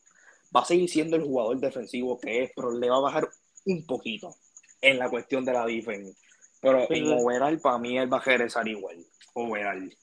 va 0.54 0.64
a 0.64 0.66
seguir 0.66 0.90
siendo 0.90 1.16
el 1.16 1.24
jugador 1.24 1.62
defensivo 1.62 2.20
que 2.20 2.44
es, 2.44 2.52
pero 2.54 2.72
le 2.72 2.90
va 2.90 2.98
a 2.98 3.04
bajar 3.04 3.30
un 3.66 3.86
poquito 3.86 4.36
en 4.82 5.00
la 5.00 5.10
cuestión 5.10 5.46
de 5.46 5.54
la 5.54 5.66
defensa. 5.66 6.12
Pero 6.60 6.92
en 6.92 7.14
overall, 7.14 7.58
para 7.62 7.78
mí, 7.78 7.98
él 7.98 8.12
va 8.12 8.18
a 8.18 8.24
regresar 8.26 8.68
igual. 8.68 8.98
Overall. 9.34 9.98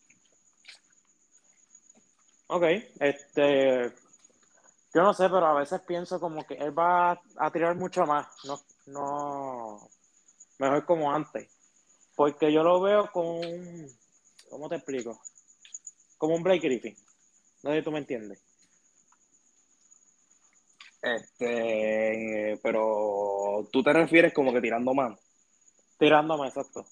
Ok, 2.46 2.64
este. 2.98 3.92
Yo 4.94 5.02
no 5.02 5.12
sé, 5.12 5.24
pero 5.28 5.44
a 5.44 5.60
veces 5.60 5.82
pienso 5.82 6.18
como 6.18 6.46
que 6.46 6.54
él 6.54 6.78
va 6.78 7.20
a 7.36 7.50
tirar 7.52 7.76
mucho 7.76 8.06
más. 8.06 8.26
No, 8.44 8.58
no. 8.86 9.90
Mejor 10.58 10.86
como 10.86 11.12
antes. 11.12 11.59
Porque 12.20 12.52
yo 12.52 12.62
lo 12.62 12.82
veo 12.82 13.10
con. 13.10 13.40
¿Cómo 14.50 14.68
te 14.68 14.74
explico? 14.74 15.18
como 16.18 16.34
un 16.34 16.42
Blake 16.42 16.68
Griffin. 16.68 16.94
No 17.62 17.70
sé 17.70 17.78
si 17.78 17.82
tú 17.82 17.90
me 17.90 17.98
entiendes. 17.98 18.44
Este, 21.00 22.60
pero 22.62 23.66
tú 23.72 23.82
te 23.82 23.94
refieres 23.94 24.34
como 24.34 24.52
que 24.52 24.60
tirando 24.60 24.92
más. 24.92 25.18
Tirando 25.98 26.36
más, 26.36 26.48
exacto. 26.48 26.84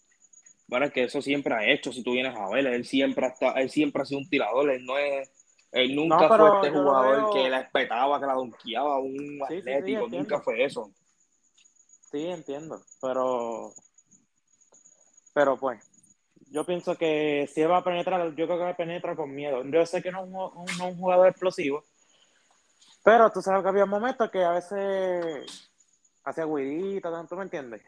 Bueno, 0.67 0.87
es 0.87 0.93
que 0.95 1.05
eso 1.05 1.21
siempre 1.21 1.55
ha 1.55 1.71
hecho, 1.75 1.93
si 1.93 2.03
tú 2.03 2.13
vienes 2.13 2.35
a 2.35 2.49
ver, 2.49 2.67
él 2.67 2.87
siempre 2.87 3.27
ha, 3.27 3.51
él 3.61 3.69
siempre 3.69 4.01
ha 4.01 4.07
sido 4.07 4.21
un 4.21 4.31
tirador, 4.31 4.71
él 4.71 4.83
no 4.87 4.97
es, 4.97 5.31
él 5.73 5.95
nunca 5.95 6.27
fue 6.27 6.57
este 6.57 6.71
jugador 6.71 7.35
que 7.35 7.51
la 7.51 7.61
espetaba, 7.61 8.19
que 8.19 8.27
la 8.27 8.33
donkeaba, 8.33 8.99
un 8.99 9.43
atlético, 9.43 10.09
nunca 10.09 10.41
fue 10.41 10.65
eso. 10.65 10.91
Sí, 12.11 12.29
entiendo, 12.29 12.83
pero, 13.03 13.75
pero 15.39 15.57
pues, 15.57 15.79
yo 16.51 16.67
pienso 16.67 16.97
que 16.97 17.49
si 17.55 17.63
va 17.63 17.77
a 17.77 17.85
penetrar, 17.85 18.35
yo 18.35 18.47
creo 18.47 18.59
que 18.59 18.65
va 18.65 18.71
a 18.71 18.77
penetrar 18.77 19.15
con 19.15 19.33
miedo. 19.33 19.63
Yo 19.67 19.87
sé 19.87 20.03
que 20.03 20.11
no 20.11 20.25
es 20.25 20.33
un, 20.33 20.83
un 20.85 20.99
jugador 20.99 21.29
explosivo, 21.29 21.85
pero 23.05 23.31
tú 23.31 23.41
sabes 23.41 23.63
que 23.63 23.69
había 23.69 23.87
momentos 23.87 24.29
que 24.33 24.43
a 24.43 24.51
veces 24.51 25.71
hacía 26.25 26.45
guirita, 26.45 27.25
¿tú 27.29 27.37
me 27.37 27.45
entiendes? 27.45 27.83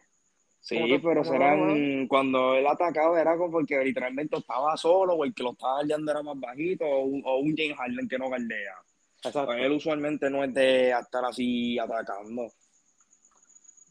Sí, 0.61 0.79
pero 1.03 1.25
serán 1.25 2.07
cuando 2.07 2.55
él 2.55 2.69
atacaba 2.69 3.21
era 3.21 3.37
como 3.37 3.51
porque 3.51 3.83
literalmente 3.83 4.37
estaba 4.37 4.77
solo 4.77 5.15
o 5.15 5.25
el 5.25 5.35
que 5.35 5.43
lo 5.43 5.51
estaba 5.51 5.83
guardando 5.83 6.13
era 6.13 6.23
más 6.23 6.39
bajito 6.39 6.85
o 6.85 7.01
un, 7.01 7.21
o 7.27 7.39
un 7.39 7.53
James 7.57 7.77
Harden 7.77 8.09
que 8.09 8.19
no 8.19 8.31
galdea. 8.31 8.77
Exacto. 9.25 9.47
Pues 9.47 9.61
él 9.61 9.73
usualmente 9.73 10.31
no 10.31 10.45
es 10.45 10.55
de 10.55 10.91
estar 10.91 11.25
así 11.25 11.81
atacando. 11.81 12.47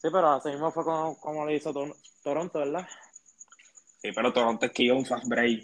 Sí, 0.02 0.08
pero 0.14 0.30
así 0.30 0.48
mismo 0.48 0.72
fue 0.72 0.86
como, 0.86 1.20
como 1.20 1.46
le 1.46 1.56
hizo 1.56 1.74
Toronto, 2.24 2.60
¿verdad? 2.60 2.88
Sí, 4.02 4.12
pero 4.16 4.32
Toronto 4.34 4.66
es 4.66 4.72
que 4.72 4.84
iba 4.84 4.96
un 4.96 5.06
fast 5.06 5.28
break. 5.28 5.64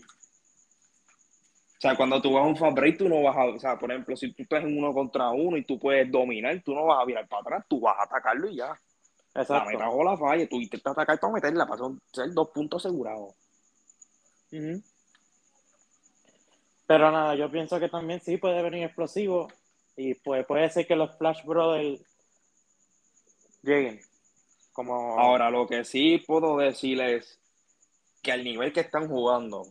O 1.78 1.82
sea, 1.82 1.95
cuando 1.95 2.21
tú 2.21 2.34
vas 2.34 2.43
a 2.43 2.48
un 2.48 2.58
fast 2.58 2.76
break, 2.76 2.98
tú 2.98 3.10
no 3.10 3.21
vas 3.21 3.36
a, 3.36 3.45
o 3.45 3.60
sea, 3.60 3.78
por 3.78 3.91
ejemplo, 3.91 4.15
si 4.15 4.34
tú 4.34 4.43
estás 4.43 4.63
en 4.63 4.78
uno 4.78 4.93
contra 4.93 5.30
uno 5.30 5.58
y 5.58 5.65
tú 5.65 5.80
puedes 5.80 6.12
dominar, 6.12 6.62
tú 6.63 6.74
no 6.74 6.86
vas 6.86 7.02
a 7.02 7.06
virar 7.06 7.28
para 7.28 7.41
atrás, 7.41 7.65
tú 7.69 7.80
vas 7.80 7.98
a 7.98 8.04
atacarlo 8.04 8.50
y 8.50 8.58
ya. 8.58 8.80
Exacto. 9.34 9.54
La 9.54 9.65
meta 9.65 9.89
o 9.89 10.04
la 10.04 10.17
falla, 10.17 10.48
tú 10.48 10.62
intentas 10.62 10.91
atacar 10.91 11.19
para 11.19 11.34
meterla, 11.34 11.67
para 11.67 11.84
ser 12.12 12.34
dos 12.34 12.50
puntos 12.50 12.86
asegurados. 12.86 13.36
Pero 16.88 17.12
nada, 17.12 17.36
yo 17.36 17.52
pienso 17.52 17.80
que 17.80 17.89
también 17.89 18.21
sí 18.21 18.38
puede 18.38 18.62
venir 18.62 18.84
explosivo 18.84 19.48
y 19.98 20.13
pues 20.15 20.45
puede 20.45 20.69
ser 20.69 20.88
que 20.88 20.95
los 20.95 21.17
Flash 21.17 21.43
Brothers 21.43 22.02
lleguen. 23.62 24.00
Como... 24.71 25.19
Ahora, 25.19 25.50
lo 25.50 25.67
que 25.67 25.84
sí 25.84 26.24
puedo 26.26 26.58
decir 26.58 27.02
es 27.02 27.39
que 28.25 28.31
al 28.31 28.43
nivel 28.43 28.73
que 28.73 28.79
están 28.79 29.07
jugando, 29.07 29.67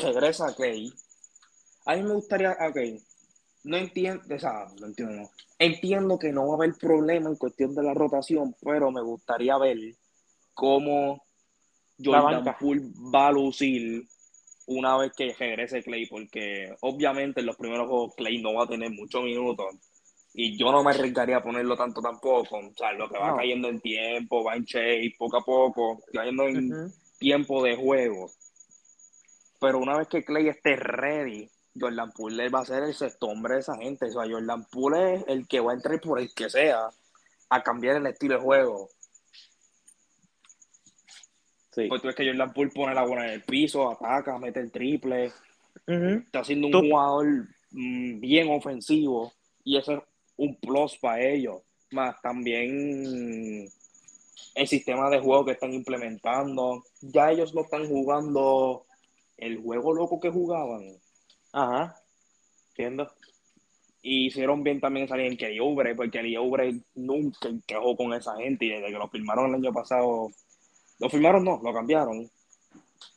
regresa 0.00 0.54
Clay. 0.56 0.90
A 1.84 1.96
mí 1.96 2.02
me 2.02 2.14
gustaría, 2.14 2.52
ok, 2.52 2.78
no 3.64 3.76
entiendo, 3.76 4.22
o 4.34 4.38
sea, 4.38 4.68
no 4.80 4.86
entiendo, 4.86 5.30
entiendo 5.58 6.18
que 6.18 6.32
no 6.32 6.46
va 6.46 6.54
a 6.54 6.56
haber 6.56 6.74
problema 6.78 7.28
en 7.28 7.36
cuestión 7.36 7.74
de 7.74 7.82
la 7.82 7.92
rotación, 7.92 8.56
pero 8.62 8.90
me 8.90 9.02
gustaría 9.02 9.58
ver 9.58 9.76
cómo 10.54 11.22
Jordan 12.02 12.56
Poole 12.58 12.88
va 13.14 13.28
a 13.28 13.32
lucir 13.32 14.08
una 14.66 14.96
vez 14.96 15.12
que 15.14 15.34
regrese 15.38 15.82
Clay, 15.82 16.06
porque 16.06 16.74
obviamente 16.80 17.40
en 17.40 17.46
los 17.46 17.56
primeros 17.56 17.86
juegos 17.86 18.14
Clay 18.16 18.40
no 18.40 18.54
va 18.54 18.64
a 18.64 18.68
tener 18.68 18.90
muchos 18.92 19.22
minutos 19.22 19.66
y 20.32 20.56
yo 20.56 20.72
no 20.72 20.82
me 20.82 20.92
arriesgaría 20.92 21.38
a 21.38 21.42
ponerlo 21.42 21.76
tanto 21.76 22.00
tampoco, 22.00 22.56
o 22.56 22.74
sea, 22.74 22.92
lo 22.92 23.10
que 23.10 23.18
va 23.18 23.36
cayendo 23.36 23.68
en 23.68 23.80
tiempo, 23.80 24.42
va 24.42 24.54
en 24.54 24.64
shape, 24.64 25.16
poco 25.18 25.36
a 25.36 25.44
poco, 25.44 26.02
cayendo 26.14 26.48
en 26.48 26.90
tiempo 27.20 27.62
de 27.62 27.76
juego. 27.76 28.32
Pero 29.60 29.78
una 29.78 29.96
vez 29.96 30.08
que 30.08 30.24
Clay 30.24 30.48
esté 30.48 30.74
ready, 30.74 31.48
Jordan 31.78 32.10
Poole 32.10 32.48
va 32.48 32.60
a 32.60 32.64
ser 32.64 32.82
el 32.82 32.94
sexto 32.94 33.26
hombre 33.26 33.54
de 33.54 33.60
esa 33.60 33.76
gente. 33.76 34.06
O 34.06 34.10
sea, 34.10 34.28
Jordan 34.28 34.64
Poole 34.64 35.14
es 35.14 35.24
el 35.28 35.46
que 35.46 35.60
va 35.60 35.72
a 35.72 35.74
entrar 35.74 36.00
por 36.00 36.18
el 36.18 36.34
que 36.34 36.50
sea 36.50 36.88
a 37.50 37.62
cambiar 37.62 37.96
el 37.96 38.06
estilo 38.06 38.34
de 38.34 38.40
juego. 38.40 38.88
Sí. 41.72 41.86
Pues 41.88 42.00
tú 42.00 42.08
ves 42.08 42.16
que 42.16 42.26
Jordan 42.26 42.52
Poole 42.52 42.70
pone 42.72 42.94
la 42.94 43.04
bola 43.04 43.26
en 43.26 43.34
el 43.34 43.42
piso, 43.42 43.88
ataca, 43.88 44.38
mete 44.38 44.60
el 44.60 44.72
triple. 44.72 45.30
Está 45.86 46.42
siendo 46.42 46.68
un 46.68 46.90
jugador 46.90 47.26
mm, 47.70 48.20
bien 48.20 48.50
ofensivo 48.50 49.32
y 49.64 49.76
eso 49.76 49.92
es 49.92 50.02
un 50.36 50.56
plus 50.56 50.96
para 50.96 51.20
ellos. 51.20 51.62
Más 51.90 52.20
también 52.22 53.68
el 54.54 54.68
sistema 54.68 55.10
de 55.10 55.20
juego 55.20 55.44
que 55.44 55.52
están 55.52 55.72
implementando. 55.74 56.84
Ya 57.00 57.30
ellos 57.30 57.54
no 57.54 57.62
están 57.62 57.88
jugando 57.88 58.86
el 59.36 59.58
juego 59.62 59.94
loco 59.94 60.20
que 60.20 60.30
jugaban 60.30 60.82
Ajá, 61.52 61.96
entiendo. 62.70 63.10
Y 64.02 64.26
hicieron 64.28 64.62
bien 64.62 64.80
también 64.80 65.08
salir 65.08 65.26
en 65.26 65.36
Kelly 65.36 65.58
Oubre, 65.58 65.94
porque 65.94 66.12
Kelly 66.12 66.36
Oubre 66.36 66.80
nunca 66.94 67.48
encajó 67.48 67.96
con 67.96 68.12
esa 68.14 68.36
gente 68.36 68.66
y 68.66 68.70
desde 68.70 68.86
que 68.86 68.98
lo 68.98 69.08
firmaron 69.08 69.50
el 69.50 69.56
año 69.56 69.72
pasado, 69.72 70.30
lo 70.98 71.10
firmaron 71.10 71.44
no, 71.44 71.60
lo 71.62 71.72
cambiaron. 71.72 72.30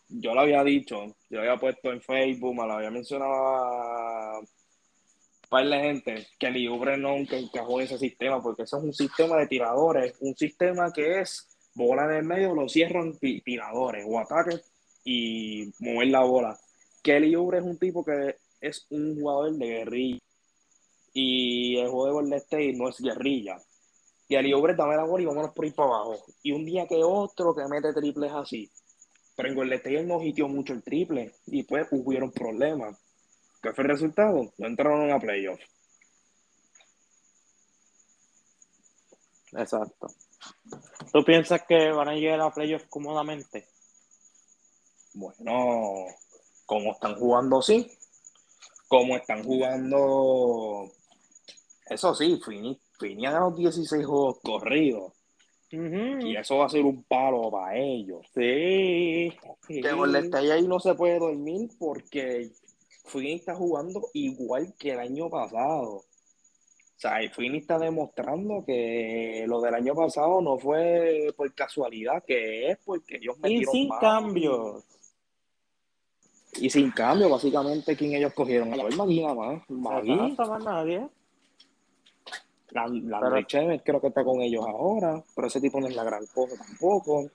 Yo 0.09 0.33
lo 0.33 0.41
había 0.41 0.63
dicho, 0.63 1.05
yo 1.29 1.37
lo 1.37 1.41
había 1.41 1.57
puesto 1.57 1.91
en 1.91 2.01
Facebook, 2.01 2.55
me 2.55 2.67
lo 2.67 2.73
había 2.73 2.91
mencionado 2.91 4.43
para 5.53 5.65
la 5.65 5.79
gente, 5.81 6.25
Kelly 6.39 6.65
Oubre 6.65 6.97
nunca 6.97 7.37
encajó 7.37 7.79
en 7.79 7.85
ese 7.85 7.99
sistema, 7.99 8.41
porque 8.41 8.63
eso 8.63 8.79
es 8.79 8.85
un 8.85 8.93
sistema 8.93 9.37
de 9.37 9.45
tiradores, 9.45 10.15
un 10.19 10.35
sistema 10.35 10.91
que 10.91 11.19
es 11.19 11.52
bola 11.73 12.05
en 12.05 12.12
el 12.12 12.23
medio, 12.23 12.53
lo 12.53 12.69
cierran 12.69 13.17
tiradores 13.19 14.05
o 14.07 14.19
ataques 14.19 14.63
y 15.03 15.71
mover 15.79 16.07
la 16.07 16.23
bola 16.23 16.59
Kelly 17.03 17.36
Oubre 17.36 17.57
es 17.57 17.65
un 17.65 17.77
tipo 17.77 18.03
que 18.03 18.38
es 18.62 18.88
un 18.89 19.19
jugador 19.19 19.51
de 19.53 19.67
guerrilla. 19.67 20.19
Y 21.13 21.77
el 21.77 21.89
juego 21.89 22.05
de 22.05 22.12
Golden 22.13 22.33
State 22.39 22.73
no 22.73 22.89
es 22.89 22.99
guerrilla. 22.99 23.57
Kelly 24.27 24.53
Oubre 24.53 24.73
dame 24.73 24.95
la 24.95 25.03
bola 25.03 25.21
y 25.21 25.25
vámonos 25.25 25.51
por 25.51 25.65
ahí 25.65 25.71
para 25.71 25.89
abajo. 25.89 26.25
Y 26.41 26.53
un 26.53 26.65
día 26.65 26.88
que 26.88 27.03
otro 27.03 27.53
que 27.53 27.67
mete 27.67 27.93
triples 27.93 28.31
así. 28.31 28.71
Pero 29.36 29.49
en 29.49 29.55
Golden 29.55 29.77
State 29.77 30.03
no 30.05 30.23
hitió 30.23 30.47
mucho 30.47 30.73
el 30.73 30.81
triple. 30.81 31.33
Y 31.47 31.63
pues 31.63 31.88
hubieron 31.91 32.31
problemas. 32.31 32.97
¿Qué 33.62 33.73
fue 33.73 33.83
el 33.83 33.89
resultado? 33.89 34.53
No 34.57 34.67
entraron 34.67 35.12
a 35.12 35.19
playoff. 35.19 35.59
Exacto. 39.51 40.07
¿Tú 41.12 41.23
piensas 41.23 41.63
que 41.67 41.91
van 41.91 42.10
a 42.10 42.15
llegar 42.15 42.41
a 42.41 42.53
playoff 42.53 42.86
cómodamente? 42.89 43.67
Bueno, 45.13 46.06
como 46.65 46.93
están 46.93 47.15
jugando, 47.15 47.62
sí. 47.62 47.91
Como 48.88 49.15
están 49.15 49.43
jugando. 49.43 50.91
Eso 51.86 52.15
sí, 52.15 52.39
Fini, 52.43 52.79
Fini 52.99 53.25
ha 53.25 53.32
ganado 53.32 53.51
16 53.51 54.06
juegos 54.06 54.39
corridos. 54.41 55.13
Y 55.69 56.38
eso 56.38 56.58
va 56.58 56.67
a 56.67 56.69
ser 56.69 56.86
un 56.86 57.03
palo 57.03 57.49
para 57.49 57.75
ellos. 57.75 58.21
Sí. 58.34 59.36
Que 59.67 59.89
con 59.97 60.15
el 60.15 60.51
ahí 60.51 60.67
no 60.67 60.79
se 60.79 60.93
puede 60.93 61.17
dormir 61.17 61.69
porque 61.79 62.51
Fini 63.06 63.34
está 63.34 63.56
jugando 63.56 64.10
igual 64.13 64.75
que 64.77 64.91
el 64.91 64.99
año 64.99 65.29
pasado. 65.29 66.03
Sea, 67.03 67.29
Fini 67.29 67.57
está 67.57 67.77
demostrando 67.77 68.63
que 68.65 69.43
lo 69.45 69.59
del 69.59 69.73
año 69.73 69.93
pasado 69.93 70.39
no 70.39 70.57
fue 70.57 71.33
por 71.35 71.53
casualidad, 71.53 72.23
que 72.25 72.71
es 72.71 72.77
porque 72.77 73.17
ellos 73.17 73.37
metieron 73.39 73.75
Y 73.75 73.77
sin 73.77 73.89
cambios. 73.99 74.85
Y 76.53 76.69
sin 76.69 76.91
cambio, 76.91 77.27
básicamente, 77.27 77.97
¿quién 77.97 78.13
ellos 78.13 78.33
cogieron? 78.33 78.71
A 78.71 78.77
la 78.77 78.83
nada 78.87 79.33
más. 79.33 79.69
Magui. 79.69 80.15
No 80.15 80.29
más 80.29 80.63
nadie. 80.63 81.09
La, 82.69 82.87
la 82.87 83.45
creo 83.83 83.99
que 83.99 84.07
está 84.07 84.23
con 84.23 84.41
ellos 84.41 84.65
ahora, 84.65 85.21
pero 85.35 85.47
ese 85.47 85.59
tipo 85.59 85.81
no 85.81 85.87
es 85.87 85.95
la 85.97 86.05
gran 86.05 86.25
cosa 86.27 86.55
tampoco. 86.55 87.29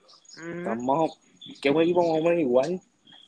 Estamos, 0.51 1.19
qué 1.61 1.69
buen 1.69 1.83
equipo 1.83 2.01
más 2.01 2.19
o 2.19 2.23
menos 2.23 2.39
igual. 2.39 2.81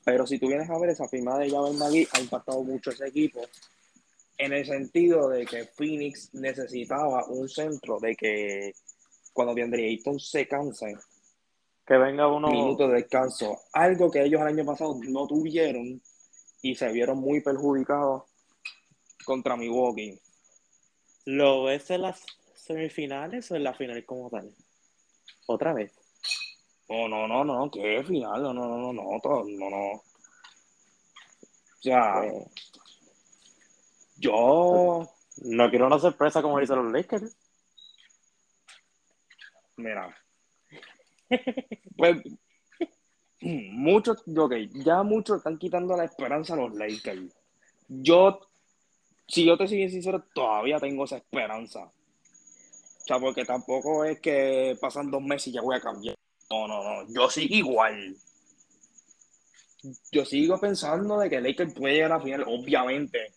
Pero 0.03 0.25
si 0.25 0.39
tú 0.39 0.47
vienes 0.47 0.67
a 0.71 0.79
ver 0.79 0.89
esa 0.89 1.07
firma 1.07 1.37
de 1.37 1.51
Javel 1.51 1.77
Magui, 1.77 2.07
ha 2.11 2.19
impactado 2.19 2.63
mucho 2.63 2.89
ese 2.89 3.07
equipo. 3.09 3.41
En 4.43 4.53
el 4.53 4.65
sentido 4.65 5.29
de 5.29 5.45
que 5.45 5.65
Phoenix 5.65 6.33
necesitaba 6.33 7.25
un 7.27 7.47
centro, 7.47 7.99
de 7.99 8.15
que 8.15 8.73
cuando 9.33 9.53
vendría 9.53 9.87
Ayton 9.87 10.19
se 10.19 10.47
canse, 10.47 10.95
que 11.85 11.97
venga 11.97 12.27
uno. 12.27 12.47
Minutos 12.49 12.89
de 12.89 12.95
descanso. 12.95 13.59
Algo 13.73 14.09
que 14.09 14.23
ellos 14.23 14.41
el 14.41 14.47
año 14.47 14.65
pasado 14.65 14.97
no 15.07 15.27
tuvieron 15.27 16.01
y 16.63 16.73
se 16.73 16.91
vieron 16.91 17.19
muy 17.19 17.41
perjudicados 17.41 18.23
contra 19.25 19.55
Milwaukee. 19.55 20.19
¿Lo 21.25 21.65
ves 21.65 21.91
en 21.91 22.01
las 22.01 22.25
semifinales 22.55 23.51
o 23.51 23.55
en 23.55 23.63
la 23.63 23.75
final 23.75 24.03
como 24.05 24.31
tal? 24.31 24.55
Otra 25.45 25.73
vez. 25.73 25.93
No, 26.89 27.07
no, 27.07 27.27
no, 27.27 27.43
no, 27.43 27.69
¿qué 27.69 28.03
final? 28.03 28.41
No, 28.41 28.53
no, 28.55 28.67
no, 28.67 28.91
no, 28.91 28.93
no, 28.93 29.19
no, 29.21 29.69
no. 29.69 29.91
O 29.93 30.03
sea, 31.79 32.23
yo 34.21 35.09
no 35.43 35.69
quiero 35.69 35.87
una 35.87 35.99
sorpresa 35.99 36.41
como 36.41 36.59
dicen 36.59 36.77
los 36.77 36.91
Lakers. 36.91 37.35
Mira, 39.77 40.15
pues 41.97 42.17
muchos, 43.41 44.23
ok, 44.27 44.53
ya 44.73 45.01
muchos 45.03 45.37
están 45.37 45.57
quitando 45.57 45.97
la 45.97 46.05
esperanza 46.05 46.53
a 46.53 46.57
los 46.57 46.73
Lakers. 46.75 47.33
Yo, 47.87 48.39
si 49.27 49.45
yo 49.45 49.57
te 49.57 49.67
soy 49.67 49.89
sincero, 49.89 50.23
todavía 50.33 50.79
tengo 50.79 51.05
esa 51.05 51.17
esperanza. 51.17 51.83
O 51.83 53.03
sea, 53.05 53.19
porque 53.19 53.43
tampoco 53.45 54.05
es 54.05 54.19
que 54.19 54.77
pasan 54.79 55.09
dos 55.09 55.21
meses 55.23 55.47
y 55.47 55.51
ya 55.53 55.61
voy 55.61 55.75
a 55.75 55.81
cambiar. 55.81 56.15
No, 56.49 56.67
no, 56.67 56.83
no. 56.83 57.13
Yo 57.13 57.29
sigo 57.29 57.55
igual. 57.55 58.15
Yo 60.11 60.23
sigo 60.25 60.59
pensando 60.59 61.17
de 61.17 61.29
que 61.29 61.41
Lakers 61.41 61.73
puede 61.73 61.95
llegar 61.95 62.11
a 62.11 62.17
la 62.17 62.23
final. 62.23 62.45
Obviamente, 62.47 63.33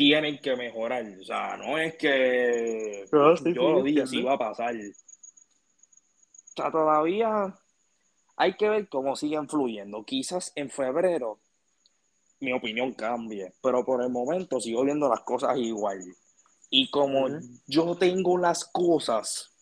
tienen 0.00 0.38
que 0.38 0.56
mejorar. 0.56 1.04
O 1.20 1.24
sea, 1.24 1.58
no 1.58 1.76
es 1.76 1.94
que 1.96 3.04
Pero 3.10 3.36
sí, 3.36 3.52
yo 3.52 3.70
lo 3.72 3.78
sí, 3.80 3.88
dije, 3.88 4.00
entiendo. 4.00 4.06
si 4.06 4.22
va 4.22 4.32
a 4.32 4.38
pasar. 4.38 4.74
O 4.74 6.52
sea, 6.56 6.70
todavía 6.70 7.54
hay 8.36 8.56
que 8.56 8.70
ver 8.70 8.88
cómo 8.88 9.14
siguen 9.14 9.46
fluyendo. 9.46 10.02
Quizás 10.04 10.52
en 10.56 10.70
febrero 10.70 11.38
mi 12.40 12.54
opinión 12.54 12.94
cambie, 12.94 13.52
pero 13.62 13.84
por 13.84 14.02
el 14.02 14.08
momento 14.08 14.58
sigo 14.58 14.84
viendo 14.84 15.10
las 15.10 15.20
cosas 15.20 15.58
igual. 15.58 16.00
Y 16.70 16.88
como 16.90 17.28
yo 17.66 17.94
tengo 17.96 18.38
las 18.38 18.64
cosas, 18.64 19.54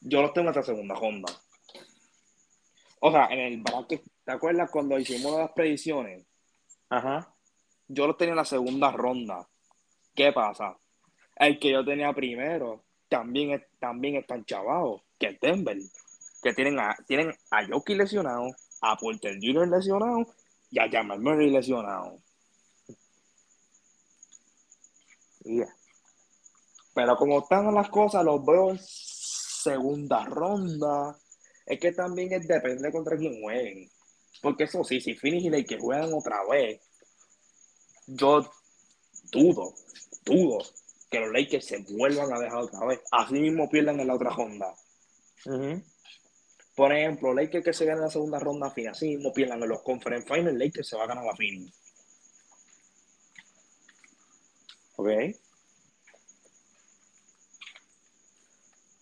yo 0.00 0.22
los 0.22 0.32
tengo 0.34 0.50
hasta 0.50 0.62
segunda 0.62 0.94
ronda. 0.94 1.32
O 3.00 3.10
sea, 3.10 3.26
en 3.26 3.40
el 3.40 3.60
bracket, 3.60 4.04
¿te 4.24 4.30
acuerdas 4.30 4.70
cuando 4.70 4.96
hicimos 4.96 5.36
las 5.36 5.50
predicciones? 5.50 6.24
Ajá. 6.88 7.31
Yo 7.92 8.06
los 8.06 8.16
tenía 8.16 8.32
en 8.32 8.38
la 8.38 8.44
segunda 8.46 8.90
ronda. 8.90 9.46
¿Qué 10.14 10.32
pasa? 10.32 10.78
El 11.36 11.58
que 11.58 11.72
yo 11.72 11.84
tenía 11.84 12.12
primero 12.14 12.84
también, 13.08 13.62
también 13.78 14.16
están 14.16 14.44
chavados, 14.46 15.02
que 15.18 15.28
es 15.28 15.40
Denver. 15.40 15.76
Que 16.42 16.54
tienen 16.54 16.78
a, 16.80 16.96
tienen 17.06 17.34
a 17.50 17.66
Jokic 17.66 17.98
lesionado, 17.98 18.50
a 18.80 18.96
Porter 18.96 19.38
Jr. 19.40 19.68
lesionado 19.68 20.26
y 20.70 20.78
a 20.78 20.90
Jamal 20.90 21.20
Murray 21.20 21.50
lesionado. 21.50 22.18
Yeah. 25.44 25.68
Pero 26.94 27.16
como 27.16 27.40
están 27.40 27.74
las 27.74 27.90
cosas, 27.90 28.24
los 28.24 28.44
veo 28.44 28.70
en 28.70 28.78
segunda 28.80 30.24
ronda. 30.24 31.16
Es 31.66 31.78
que 31.78 31.92
también 31.92 32.30
depende 32.46 32.90
contra 32.90 33.18
quién 33.18 33.40
jueguen. 33.42 33.90
Porque 34.40 34.64
eso 34.64 34.82
sí, 34.82 35.00
si 35.00 35.14
Phoenix 35.14 35.44
y 35.44 35.50
Lakers 35.50 35.82
juegan 35.82 36.12
otra 36.14 36.38
vez, 36.50 36.80
yo 38.06 38.50
dudo, 39.30 39.74
dudo 40.24 40.58
que 41.10 41.20
los 41.20 41.32
Lakers 41.32 41.66
se 41.66 41.78
vuelvan 41.90 42.32
a 42.32 42.40
dejar 42.40 42.58
otra 42.58 42.86
vez. 42.86 43.00
Así 43.10 43.34
mismo 43.34 43.68
pierdan 43.68 44.00
en 44.00 44.08
la 44.08 44.14
otra 44.14 44.30
ronda. 44.30 44.74
Por 46.74 46.92
ejemplo, 46.92 47.34
Lakers 47.34 47.64
que 47.64 47.72
se 47.72 47.84
gana 47.84 47.98
en 47.98 48.04
la 48.04 48.10
segunda 48.10 48.38
ronda 48.38 48.70
final, 48.70 48.92
así 48.92 49.08
mismo 49.08 49.32
pierdan 49.32 49.62
en 49.62 49.68
los 49.68 49.82
Conference 49.82 50.26
Finals, 50.26 50.58
Lakers 50.58 50.88
se 50.88 50.96
va 50.96 51.04
a 51.04 51.06
ganar 51.06 51.24
la 51.24 51.36
final. 51.36 51.72
Ok. 54.96 55.08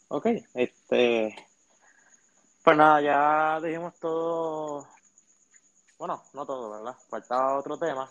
Ok, 0.08 0.26
este. 0.54 1.36
Pues 2.64 2.76
nada, 2.76 3.00
ya 3.00 3.60
dijimos 3.64 3.94
todo. 4.00 4.88
Bueno, 5.98 6.22
no 6.32 6.44
todo, 6.44 6.70
¿verdad? 6.70 6.96
Faltaba 7.08 7.58
otro 7.58 7.78
tema. 7.78 8.10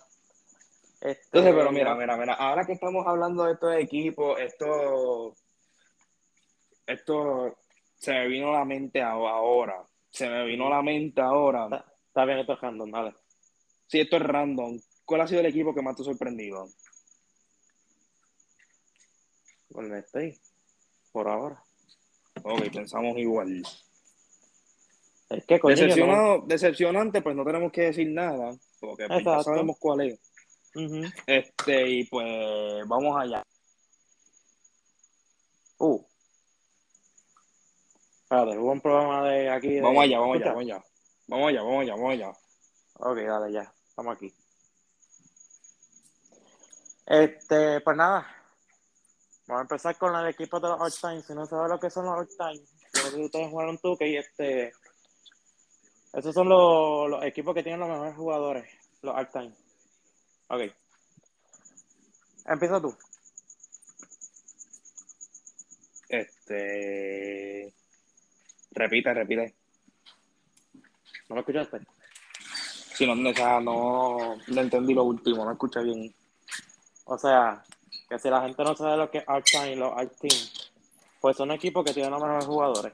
Este, 1.01 1.21
Entonces, 1.27 1.53
pero 1.55 1.71
mira, 1.71 1.95
mira, 1.95 2.17
mira, 2.17 2.33
ahora 2.33 2.65
que 2.65 2.73
estamos 2.73 3.07
hablando 3.07 3.45
de 3.45 3.53
estos 3.53 3.73
equipos, 3.75 4.37
esto, 4.39 5.33
esto 6.85 7.57
se 7.95 8.11
me 8.13 8.27
vino 8.27 8.49
a 8.49 8.59
la 8.59 8.65
mente 8.65 9.01
ahora, 9.01 9.81
se 10.09 10.29
me 10.29 10.45
vino 10.45 10.67
a 10.67 10.71
la 10.71 10.81
mente 10.81 11.21
ahora. 11.21 11.63
Está, 11.65 11.85
está 12.07 12.25
bien, 12.25 12.39
esto 12.39 12.53
es 12.53 12.61
random, 12.61 12.91
dale. 12.91 13.13
Si 13.87 13.99
esto 14.01 14.17
es 14.17 14.23
random, 14.23 14.79
¿cuál 15.05 15.21
ha 15.21 15.27
sido 15.27 15.39
el 15.39 15.45
equipo 15.47 15.73
que 15.73 15.81
más 15.81 15.95
te 15.95 16.01
ha 16.01 16.05
sorprendido? 16.05 16.67
Golden 19.69 19.99
State, 19.99 20.39
por 21.11 21.27
ahora. 21.29 21.63
Ok, 22.43 22.69
pensamos 22.73 23.17
igual. 23.17 23.63
Es 25.29 25.45
que, 25.45 25.59
coño, 25.59 25.75
no- 25.75 25.81
Decepcionado, 25.81 26.43
decepcionante, 26.47 27.21
pues 27.21 27.35
no 27.35 27.45
tenemos 27.45 27.71
que 27.71 27.81
decir 27.81 28.09
nada, 28.09 28.55
porque 28.79 29.07
pues, 29.07 29.23
ya 29.23 29.43
sabemos 29.43 29.77
cuál 29.79 30.01
es. 30.01 30.19
Este, 31.25 31.87
y 31.89 32.03
pues 32.05 32.87
vamos 32.87 33.17
allá. 33.19 33.43
Uh. 35.79 36.03
Espérate, 38.23 38.57
hubo 38.57 38.71
un 38.71 38.81
problema 38.81 39.23
de 39.29 39.49
aquí. 39.49 39.69
de- 39.75 39.81
Vamos 39.81 40.03
allá, 40.03 40.19
vamos 40.19 40.35
allá, 40.37 40.45
vamos 40.47 40.61
allá. 40.63 40.83
Vamos 41.27 41.49
allá, 41.49 41.61
vamos 41.63 41.81
allá, 41.81 41.95
vamos 41.95 42.11
allá. 42.11 42.29
Ok, 42.95 43.17
dale, 43.17 43.51
ya. 43.53 43.73
Estamos 43.87 44.15
aquí. 44.15 44.33
Este, 47.05 47.81
pues 47.81 47.97
nada. 47.97 48.27
Vamos 49.47 49.61
a 49.61 49.63
empezar 49.63 49.97
con 49.97 50.15
el 50.15 50.27
equipo 50.27 50.59
de 50.59 50.67
los 50.67 50.79
All 50.79 50.93
Time. 50.93 51.23
Si 51.23 51.33
no 51.33 51.45
sabes 51.45 51.69
lo 51.71 51.79
que 51.79 51.89
son 51.89 52.05
los 52.05 52.13
All 52.19 52.27
Time, 52.27 52.63
creo 52.91 53.11
que 53.15 53.25
ustedes 53.25 53.49
jugaron 53.49 53.77
tú, 53.79 53.97
que 53.97 54.17
este. 54.19 54.71
Esos 56.13 56.33
son 56.33 56.49
los, 56.49 57.09
los 57.09 57.23
equipos 57.23 57.53
que 57.55 57.63
tienen 57.63 57.79
los 57.79 57.89
mejores 57.89 58.15
jugadores, 58.15 58.69
los 59.01 59.15
All 59.15 59.29
Time. 59.31 59.55
Ok. 60.49 60.61
Empieza 62.45 62.81
tú. 62.81 62.95
Este, 66.09 67.71
repite, 68.71 69.13
repite. 69.13 69.55
¿No 71.29 71.35
lo 71.35 71.41
escuchaste? 71.41 71.79
Si 72.95 73.05
no, 73.05 73.29
o 73.29 73.33
sea, 73.33 73.59
no, 73.59 74.35
no 74.47 74.61
entendí 74.61 74.95
lo 74.95 75.03
último, 75.03 75.45
no 75.45 75.51
escuché 75.51 75.83
bien. 75.83 76.13
O 77.05 77.17
sea, 77.17 77.63
que 78.09 78.17
si 78.17 78.29
la 78.29 78.41
gente 78.41 78.63
no 78.63 78.75
sabe 78.75 78.97
lo 78.97 79.11
que 79.11 79.19
es 79.19 79.23
All 79.27 79.43
Time 79.43 79.73
y 79.73 79.75
los 79.75 79.93
All 79.95 80.09
Team, 80.09 80.35
pues 81.21 81.37
son 81.37 81.51
equipos 81.51 81.85
que 81.85 81.93
tienen 81.93 82.11
los 82.11 82.21
mejores 82.21 82.45
jugadores 82.45 82.93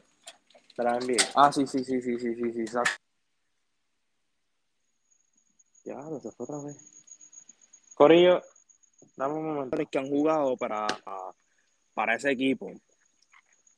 de 0.77 0.83
la 0.83 0.99
NBA. 0.99 1.31
Ah, 1.35 1.51
sí, 1.53 1.65
sí, 1.65 1.83
sí, 1.85 2.01
sí, 2.01 2.19
sí, 2.19 2.35
sí, 2.35 2.67
sí. 2.67 2.77
Ya, 5.85 6.03
se 6.19 6.31
fue 6.31 6.43
otra 6.43 6.57
vez. 6.59 6.94
Corillo, 7.95 8.41
dame 9.15 9.33
un 9.33 9.55
momento. 9.55 9.77
Que 9.89 9.97
han 9.97 10.07
jugado 10.07 10.55
para, 10.57 10.85
para 11.93 12.15
ese 12.15 12.31
equipo. 12.31 12.71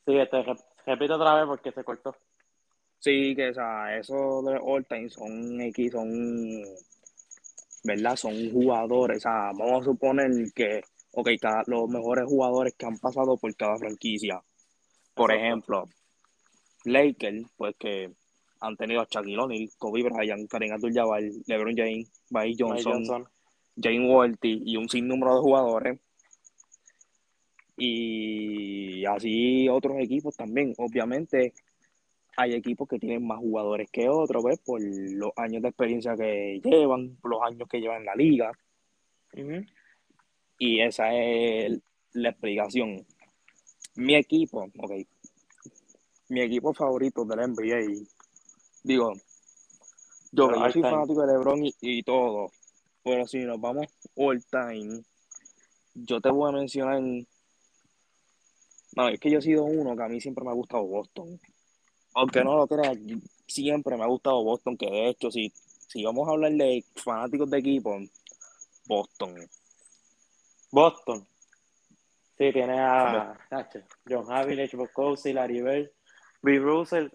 Sí, 0.06 0.18
este, 0.18 0.38
rep- 0.44 0.66
repite 0.86 1.14
otra 1.14 1.36
vez 1.36 1.46
porque 1.46 1.72
se 1.72 1.84
cortó. 1.84 2.16
Sí, 3.00 3.36
que 3.36 3.50
o 3.50 3.54
sea, 3.54 3.96
esos 3.98 4.44
de 4.44 4.60
All 4.62 4.86
Time 4.88 5.10
son 5.10 5.62
X, 5.62 5.92
son, 5.92 6.64
¿verdad? 7.84 8.16
Son 8.16 8.52
jugadores, 8.52 9.18
o 9.18 9.22
sea, 9.22 9.52
vamos 9.54 9.82
a 9.82 9.86
suponer 9.86 10.32
que, 10.56 10.82
ok, 11.14 11.30
cada, 11.40 11.64
los 11.68 11.88
mejores 11.88 12.26
jugadores 12.26 12.74
que 12.76 12.88
han 12.88 12.98
pasado 12.98 13.38
por 13.38 13.56
cada 13.56 13.78
franquicia. 13.78 14.42
Por 15.14 15.32
Exacto. 15.32 15.46
ejemplo, 15.46 15.90
Lakers, 16.86 17.46
pues 17.56 17.76
que 17.78 18.12
han 18.62 18.76
tenido 18.78 19.02
a 19.02 19.08
Shaquille 19.08 19.38
O'Neal, 19.38 19.70
Kobe 19.78 20.02
Bryant, 20.02 20.50
Kareem 20.50 20.74
Abdul-Jabbar, 20.74 21.22
LeBron 21.46 21.76
James, 21.78 22.12
Mike 22.32 22.56
Johnson. 22.58 23.28
Jane 23.82 24.10
Walty 24.10 24.64
y 24.66 24.78
un 24.78 24.90
sinnúmero 24.90 25.36
de 25.36 25.42
jugadores. 25.42 26.00
Y 27.78 29.06
así 29.06 29.70
otros 29.70 29.98
equipos 30.00 30.36
también. 30.36 30.74
Obviamente 30.78 31.54
hay 32.36 32.54
equipos 32.54 32.88
que 32.88 33.00
tienen 33.00 33.26
más 33.26 33.40
jugadores 33.40 33.90
que 33.92 34.10
otros, 34.10 34.44
¿ves? 34.44 34.60
Por 34.60 34.82
los 34.82 35.32
años 35.36 35.62
de 35.62 35.70
experiencia 35.70 36.16
que 36.16 36.60
llevan, 36.64 37.16
por 37.22 37.32
los 37.32 37.42
años 37.42 37.68
que 37.68 37.80
llevan 37.80 38.00
en 38.00 38.06
la 38.06 38.16
liga. 38.16 38.52
Y 40.60 40.82
esa 40.82 41.14
es 41.14 41.80
la 42.14 42.30
explicación. 42.30 43.06
Mi 43.96 44.16
equipo, 44.16 44.68
ok. 44.78 44.92
Mi 46.30 46.42
equipo 46.42 46.74
favorito 46.74 47.26
de 47.26 47.36
la 47.36 47.48
NBA, 47.48 48.06
digo, 48.84 49.14
yo, 50.32 50.52
yo 50.52 50.60
soy 50.60 50.72
time. 50.74 50.90
fanático 50.90 51.22
de 51.22 51.34
LeBron 51.34 51.66
y, 51.66 51.74
y 51.82 52.04
todo, 52.04 52.52
pero 53.08 53.26
si 53.26 53.40
nos 53.46 53.60
vamos 53.62 53.88
all 54.18 54.44
time, 54.52 55.02
yo 55.94 56.20
te 56.20 56.30
voy 56.30 56.50
a 56.50 56.58
mencionar. 56.58 57.02
No, 58.98 59.08
es 59.08 59.20
que 59.20 59.32
yo 59.32 59.40
he 59.40 59.42
sido 59.42 59.64
uno 59.64 59.96
que 59.96 60.04
a 60.04 60.10
mí 60.10 60.20
siempre 60.20 60.44
me 60.44 60.52
ha 60.52 60.54
gustado 60.54 60.84
Boston. 60.84 61.40
Aunque 62.16 62.44
no 62.44 62.58
lo 62.58 62.68
creas, 62.68 62.98
siempre 63.48 63.96
me 63.96 64.04
ha 64.04 64.08
gustado 64.08 64.44
Boston, 64.44 64.76
que 64.76 64.88
de 64.88 65.08
hecho, 65.08 65.32
si, 65.32 65.54
si 65.88 66.04
vamos 66.04 66.28
a 66.28 66.32
hablar 66.32 66.52
de 66.52 66.84
fanáticos 66.96 67.50
de 67.50 67.60
equipo, 67.60 67.98
Boston. 68.88 69.36
Boston. 70.70 71.26
Sí, 72.38 72.52
tiene 72.52 72.78
a 72.78 73.40
John 74.10 74.30
Havlicek, 74.30 74.76
Boscosi, 74.76 75.32
Larry 75.32 75.62
Bird, 75.62 75.92
Bill 76.42 76.62
Russell. 76.62 77.08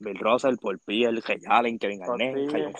Bill 0.00 0.18
Russell, 0.18 0.56
Paul 0.60 0.80
Pierce, 0.80 1.22
Ray 1.28 1.40
Allen, 1.46 1.78
Kevin 1.78 2.00
Garnett, 2.00 2.34
Pierce. 2.34 2.52
Rayon 2.52 2.72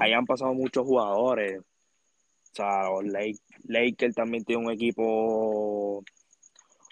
Ahí 0.00 0.12
han 0.12 0.26
pasado 0.26 0.54
muchos 0.54 0.84
jugadores. 0.84 1.60
O 1.60 2.54
sea, 2.54 2.84
los 2.90 3.04
Lake- 3.04 3.38
Lakers 3.64 4.14
también 4.14 4.44
tiene 4.44 4.64
un 4.64 4.72
equipo 4.72 6.02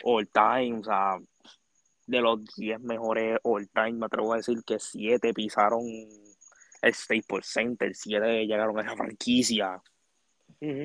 all 0.04 0.28
time. 0.28 0.78
O 0.80 0.84
sea, 0.84 1.18
de 2.06 2.20
los 2.20 2.44
10 2.56 2.78
mejores 2.80 3.38
all 3.42 3.68
time, 3.70 3.92
me 3.94 4.06
atrevo 4.06 4.32
a 4.32 4.36
decir 4.36 4.62
que 4.64 4.78
7 4.78 5.32
pisaron 5.34 5.82
el 6.82 6.94
Staples 6.94 7.46
Center, 7.46 7.94
7 7.94 8.46
llegaron 8.46 8.78
a 8.78 8.82
esa 8.82 8.94
franquicia, 8.94 9.82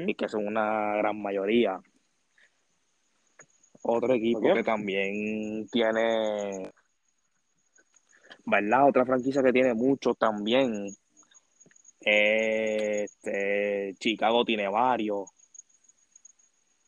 y 0.10 0.16
que 0.16 0.28
son 0.28 0.48
una 0.48 0.96
gran 0.96 1.22
mayoría. 1.22 1.80
Otro 3.84 4.14
equipo 4.14 4.40
que 4.56 4.64
también 4.64 5.68
tiene, 5.70 6.72
¿verdad? 8.46 8.88
Otra 8.88 9.06
franquicia 9.06 9.44
que 9.44 9.52
tiene 9.54 9.74
mucho 9.74 10.14
también. 10.14 10.88
Este, 12.02 13.94
Chicago 14.00 14.44
tiene 14.44 14.68
varios. 14.68 15.30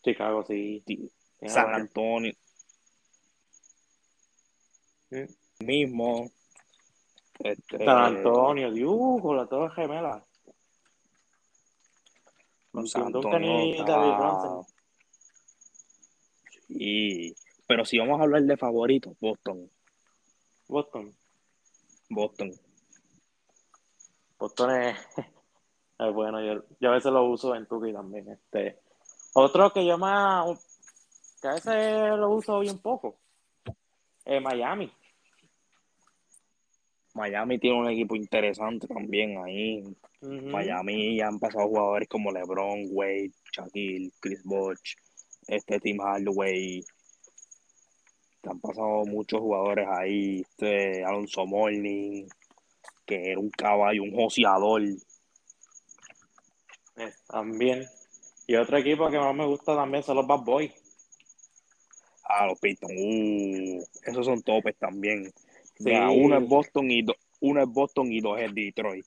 Chicago, 0.04 0.44
sí. 0.46 0.82
Ti- 0.86 1.12
tiene 1.40 1.54
San. 1.54 1.74
Antonio 1.74 2.34
Mm. 5.12 5.26
mismo. 5.66 6.32
Este, 7.40 7.86
San 7.86 7.98
Antonio, 8.16 8.72
Dios, 8.72 9.22
con 9.22 9.38
la 9.38 9.46
torre 9.48 9.74
gemela. 9.76 10.26
Con 12.72 12.88
San 12.88 13.04
Antonio 13.08 13.72
está-. 13.76 14.62
Sí, 16.68 17.36
pero 17.68 17.86
si 17.86 18.00
vamos 18.00 18.20
a 18.20 18.24
hablar 18.24 18.42
de 18.44 18.58
favoritos, 18.58 19.16
Boston. 19.20 19.70
Boston. 20.68 21.16
Boston. 22.10 22.52
Boston 24.44 24.72
es, 24.72 24.98
es 26.00 26.14
bueno, 26.14 26.44
yo, 26.44 26.66
yo 26.78 26.90
a 26.90 26.96
veces 26.96 27.14
lo 27.14 27.24
uso 27.24 27.56
en 27.56 27.66
Tuki 27.66 27.94
también. 27.94 28.28
Este. 28.28 28.78
Otro 29.36 29.72
que 29.72 29.86
yo 29.86 29.98
más, 29.98 30.60
que 31.42 31.48
a 31.48 31.54
veces 31.54 32.18
lo 32.18 32.30
uso 32.30 32.60
bien 32.60 32.78
poco, 32.80 33.16
es 34.26 34.42
Miami. 34.42 34.92
Miami 37.14 37.58
tiene 37.58 37.80
un 37.80 37.90
equipo 37.90 38.18
interesante 38.18 38.86
también 38.86 39.38
ahí. 39.38 39.82
Ujú. 40.20 40.48
Miami 40.48 41.16
ya 41.16 41.28
han 41.28 41.40
pasado 41.40 41.70
jugadores 41.70 42.10
como 42.10 42.30
LeBron, 42.30 42.88
Wade, 42.92 43.32
Shaquille, 43.50 44.12
Chris 44.20 44.44
Bosh, 44.44 44.96
este 45.48 45.80
Tim 45.80 46.02
Hardaway. 46.02 46.84
Han 48.44 48.60
pasado 48.60 49.06
muchos 49.06 49.40
jugadores 49.40 49.88
ahí. 49.90 50.42
Este 50.42 51.06
Alonso 51.06 51.46
Morning, 51.46 52.28
que 53.06 53.32
era 53.32 53.40
un 53.40 53.50
caballo, 53.50 54.04
un 54.04 54.14
joseador. 54.14 54.82
Eh, 56.96 57.12
también. 57.28 57.86
Y 58.48 58.56
otro 58.56 58.78
equipo 58.78 59.10
que 59.10 59.18
más 59.20 59.34
me 59.36 59.46
gusta 59.46 59.76
también 59.76 60.04
son 60.04 60.18
los 60.18 60.28
Bad 60.28 60.42
Boys. 60.44 60.72
Ah, 62.24 62.46
los 62.48 62.60
Pistons. 62.60 62.94
Uh, 62.96 63.84
esos 64.06 64.26
son 64.26 64.42
topes 64.42 64.76
también. 64.78 65.32
Sí. 65.78 65.92
Uno 65.92 66.38
es 66.38 66.48
Boston 66.48 66.90
y 66.92 67.02
do- 67.04 67.16
uno 67.42 67.62
es 67.62 67.70
Boston 67.70 68.12
y 68.12 68.22
dos 68.22 68.40
es 68.40 68.54
Detroit. 68.54 69.06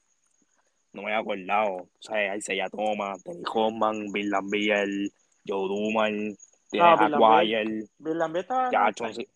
No 0.92 1.02
me 1.02 1.10
he 1.10 1.14
acordado. 1.14 1.74
O 1.76 1.88
sea, 2.00 2.16
hay 2.32 2.38
Isaiah 2.38 2.68
Thomas, 2.70 3.22
Denny 3.24 3.42
Hoffman, 3.52 4.10
Bill 4.12 4.30
Lambiel, 4.30 5.12
Joe 5.46 5.68
Duman, 5.68 6.36
tiene 6.70 6.86
Ah, 6.86 6.96
Bill 6.96 7.14
a 7.14 7.18
Lambier. 7.18 7.66
Dwyer, 7.68 7.88
Bill 7.98 8.18
Lambier 8.18 8.42
estaba 8.44 8.64
en 8.66 8.72
Jackson. 8.72 9.06
el 9.08 9.14
sí. 9.14 9.28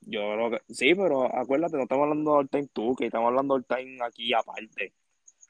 Yo 0.00 0.20
creo 0.32 0.50
que 0.50 0.74
sí, 0.74 0.94
pero 0.94 1.24
acuérdate, 1.24 1.76
no 1.76 1.82
estamos 1.84 2.04
hablando 2.04 2.32
de 2.32 2.38
all 2.38 2.48
time 2.48 2.68
tú, 2.72 2.94
que 2.94 3.06
estamos 3.06 3.28
hablando 3.28 3.54
de 3.54 3.58
all 3.58 3.66
time 3.66 3.98
aquí 4.04 4.32
aparte. 4.32 4.94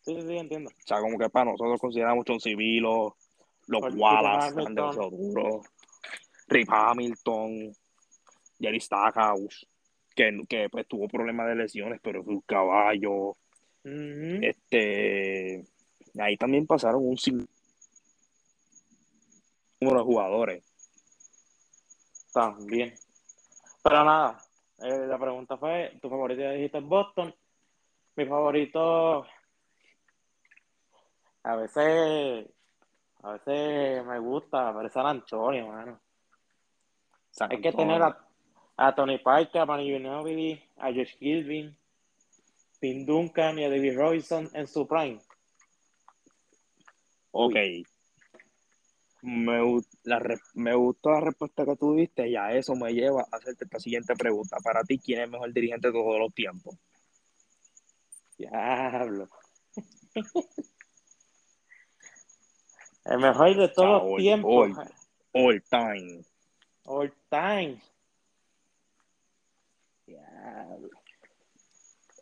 Sí, 0.03 0.14
sí, 0.14 0.23
sí, 0.23 0.37
entiendo. 0.37 0.70
O 0.70 0.87
sea, 0.87 1.01
como 1.01 1.18
que 1.18 1.31
para 1.31 1.51
nosotros 1.51 1.81
consideramos 1.81 2.25
John 2.27 2.40
Civilo, 2.40 3.16
los 3.66 3.94
Wallace, 3.94 4.51
Rip 4.51 4.59
están 4.59 4.75
demasiado 4.75 5.09
Hamilton. 5.09 5.35
duros. 5.35 5.66
Rip 6.47 6.68
Hamilton, 6.70 7.73
Jerry 8.61 8.81
Stackhouse, 8.81 9.66
que, 10.14 10.42
que 10.49 10.68
pues 10.68 10.87
tuvo 10.87 11.09
problemas 11.09 11.49
de 11.49 11.55
lesiones, 11.57 12.01
pero 12.03 12.23
fue 12.23 12.35
un 12.35 12.42
caballo. 12.42 13.37
Este, 13.83 15.64
ahí 16.18 16.37
también 16.37 16.66
pasaron 16.66 17.03
un 17.07 17.16
número 19.81 20.01
de 20.01 20.05
jugadores. 20.05 20.64
También. 22.33 22.94
Pero 23.85 24.03
nada, 24.03 24.38
eh, 24.79 25.07
la 25.07 25.18
pregunta 25.18 25.59
fue, 25.59 25.99
¿tu 26.01 26.09
favorito 26.09 26.40
ya 26.40 26.53
dijiste 26.53 26.79
es 26.79 26.85
Boston? 26.85 27.35
Mi 28.16 28.25
favorito, 28.25 29.27
a 31.42 31.57
veces, 31.57 32.49
a 33.23 33.33
veces 33.33 34.07
me 34.07 34.18
gusta, 34.20 34.73
pero 34.75 34.87
es 34.87 34.92
San 34.92 35.05
Antonio, 35.05 35.66
mano. 35.66 36.01
San 37.31 37.53
Hay 37.53 37.61
que 37.61 37.73
tener 37.73 38.01
a, 38.01 38.27
a 38.79 38.94
Tony 38.94 39.18
Parker, 39.18 39.61
a 39.61 39.66
Manu 39.66 39.83
Ginobili, 39.83 40.64
a 40.79 40.87
Josh 40.87 41.18
Gilvin, 41.18 41.77
Tim 42.81 43.05
Duncan 43.05 43.59
y 43.59 43.64
a 43.64 43.68
David 43.68 43.99
Robinson 43.99 44.49
en 44.55 44.66
su 44.66 44.88
prime. 44.88 45.20
Ok. 47.33 47.57
Me, 49.27 49.59
la 50.03 50.21
me 50.53 50.75
gustó 50.75 51.11
la 51.13 51.21
respuesta 51.21 51.65
que 51.65 51.77
tú 51.77 51.95
diste 51.95 52.29
y 52.29 52.37
a 52.37 52.53
eso 52.53 52.75
me 52.77 52.93
lleva 52.93 53.23
a 53.23 53.37
hacerte 53.37 53.65
esta 53.65 53.81
siguiente 53.81 54.15
pregunta. 54.15 54.59
Para 54.63 54.83
ti, 54.85 54.99
¿quién 54.99 55.21
es 55.21 55.25
el 55.25 55.31
mejor 55.31 55.51
dirigente 55.51 55.87
de 55.89 55.93
todos 55.95 56.19
los 56.19 56.35
tiempos? 56.35 56.77
Diablo. 58.37 59.31
El 63.07 63.19
mejor 63.19 63.57
de 63.57 63.69
todos 63.69 64.03
All- 64.03 64.11
los 64.11 64.19
tiempos. 64.19 64.53
all- 64.53 64.93
All 65.37 65.63
time. 65.63 66.25
All 66.85 67.13
time. 67.31 67.81
Diablo. 70.07 70.89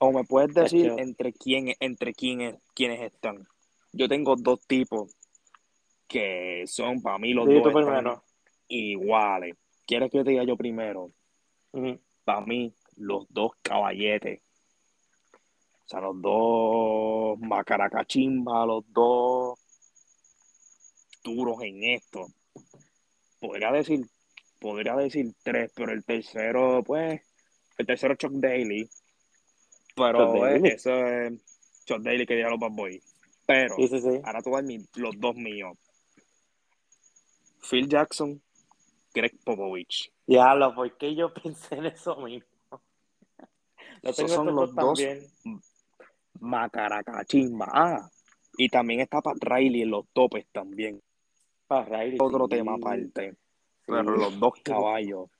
O 0.00 0.12
me 0.12 0.24
puedes 0.24 0.54
decir 0.54 0.92
entre 0.98 1.32
quién, 1.32 1.74
entre 1.80 2.12
quiénes, 2.14 2.56
quiénes 2.74 3.00
están. 3.02 3.46
Yo 3.92 4.08
tengo 4.08 4.34
dos 4.36 4.60
tipos 4.66 5.14
que 6.12 6.64
son 6.66 7.00
para 7.00 7.18
mí 7.18 7.32
los 7.32 7.46
dos 7.46 7.66
están 7.66 8.20
iguales. 8.68 9.56
¿Quieres 9.86 10.10
que 10.10 10.18
yo 10.18 10.24
te 10.24 10.30
diga 10.30 10.44
yo 10.44 10.56
primero? 10.56 11.10
Para 12.24 12.42
mí, 12.42 12.74
los 12.96 13.26
dos 13.30 13.52
caballetes. 13.62 14.42
O 15.32 15.88
sea, 15.88 16.00
los 16.00 16.20
dos 16.20 17.38
macaracachimba, 17.40 18.66
los 18.66 18.84
dos 18.92 19.58
duros 21.24 21.62
en 21.62 21.82
esto. 21.82 22.26
Podría 23.40 23.72
decir, 23.72 24.06
podría 24.60 24.94
decir 24.96 25.32
tres, 25.42 25.72
pero 25.74 25.92
el 25.92 26.04
tercero, 26.04 26.82
pues, 26.84 27.22
el 27.78 27.86
tercero 27.86 28.12
es 28.12 28.18
Chuck 28.18 28.32
Daly. 28.34 28.88
Pero 29.96 30.26
Chuck 30.26 30.36
eh, 30.36 30.40
Daly. 30.40 30.68
eso 30.68 31.06
es 31.06 31.84
Chuck 31.86 32.02
Daly 32.02 32.26
que 32.26 32.36
diga 32.36 32.50
los 32.50 32.60
Bad 32.60 32.72
Boys. 32.72 33.02
Pero, 33.46 33.74
Sí, 33.76 33.88
sí, 33.88 34.00
sí. 34.00 34.20
ahora 34.22 34.42
tú 34.42 34.50
vas 34.50 34.64
los 34.96 35.18
dos 35.18 35.34
míos. 35.34 35.76
Phil 37.62 37.88
Jackson, 37.88 38.42
Greg 39.14 39.38
Popovich. 39.44 40.12
Diablo, 40.26 40.74
¿por 40.74 40.96
qué 40.96 41.14
yo 41.14 41.32
pensé 41.42 41.76
en 41.76 41.86
eso 41.86 42.16
mismo? 42.16 42.46
Lo 44.02 44.10
Esos 44.10 44.16
tengo 44.16 44.28
son 44.28 44.46
los 44.54 44.74
dos 44.74 44.98
también. 44.98 45.30
Macaracachimba. 46.40 47.68
Ah, 47.72 48.10
y 48.56 48.68
también 48.68 49.00
está 49.00 49.20
Pat 49.20 49.36
Riley 49.40 49.82
en 49.82 49.90
los 49.90 50.06
topes 50.12 50.46
también. 50.50 51.00
Para 51.66 51.84
Riley, 51.84 52.18
Otro 52.20 52.46
sí. 52.46 52.50
tema 52.56 52.74
aparte. 52.74 53.32
Sí. 53.32 53.38
Pero 53.86 54.16
los 54.16 54.38
dos 54.38 54.54
caballos. 54.64 55.30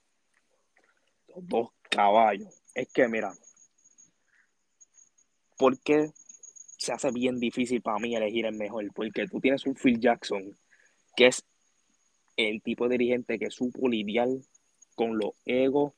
Los 1.28 1.46
dos 1.48 1.68
caballos. 1.90 2.62
Es 2.74 2.92
que, 2.92 3.08
mira, 3.08 3.32
porque 5.58 6.12
se 6.76 6.92
hace 6.92 7.11
bien 7.11 7.38
difícil 7.38 7.80
para 7.80 7.98
mí 7.98 8.14
elegir 8.16 8.46
el 8.46 8.56
mejor? 8.56 8.92
Porque 8.92 9.26
tú 9.28 9.40
tienes 9.40 9.64
un 9.66 9.74
Phil 9.74 10.00
Jackson, 10.00 10.56
que 11.14 11.26
es 11.28 11.44
el 12.37 12.62
tipo 12.62 12.88
de 12.88 12.99
dirigente 12.99 13.38
que 13.38 13.51
supo 13.51 13.88
lidiar 13.88 14.29
con 14.95 15.18
los 15.18 15.33
egos 15.45 15.92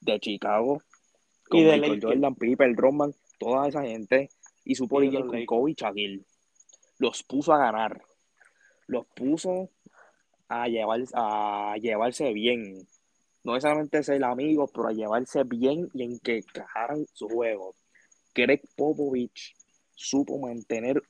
de 0.00 0.18
Chicago, 0.20 0.82
con 1.48 1.60
Y 1.60 1.64
de 1.64 1.78
Michael. 1.78 2.00
Jordan, 2.02 2.34
Pippen, 2.34 2.76
Rodman, 2.76 3.14
toda 3.38 3.68
esa 3.68 3.82
gente, 3.82 4.30
y 4.64 4.74
supo 4.74 5.02
Y 5.02 5.06
lidiar 5.06 5.26
con. 5.26 5.44
Kobe 5.46 5.72
y 5.72 5.74
Shaquille. 5.74 6.24
Los 6.98 7.22
puso 7.22 7.52
a 7.52 7.58
ganar. 7.58 8.02
Los 8.86 9.06
puso 9.06 9.70
a, 10.48 10.68
llevar, 10.68 11.00
a 11.14 11.76
llevarse 11.80 12.32
bien. 12.32 12.86
No 13.42 13.54
necesariamente 13.54 14.02
ser 14.02 14.22
amigos, 14.24 14.70
pero 14.74 14.88
a 14.88 14.92
llevarse 14.92 15.44
bien 15.44 15.88
y 15.94 16.02
en 16.02 16.18
que 16.18 16.38
encajaran 16.38 17.06
su 17.14 17.28
juego. 17.28 17.74
Greg 18.34 18.62
Popovich 18.76 19.56
supo 19.94 20.38
mantener 20.38 21.02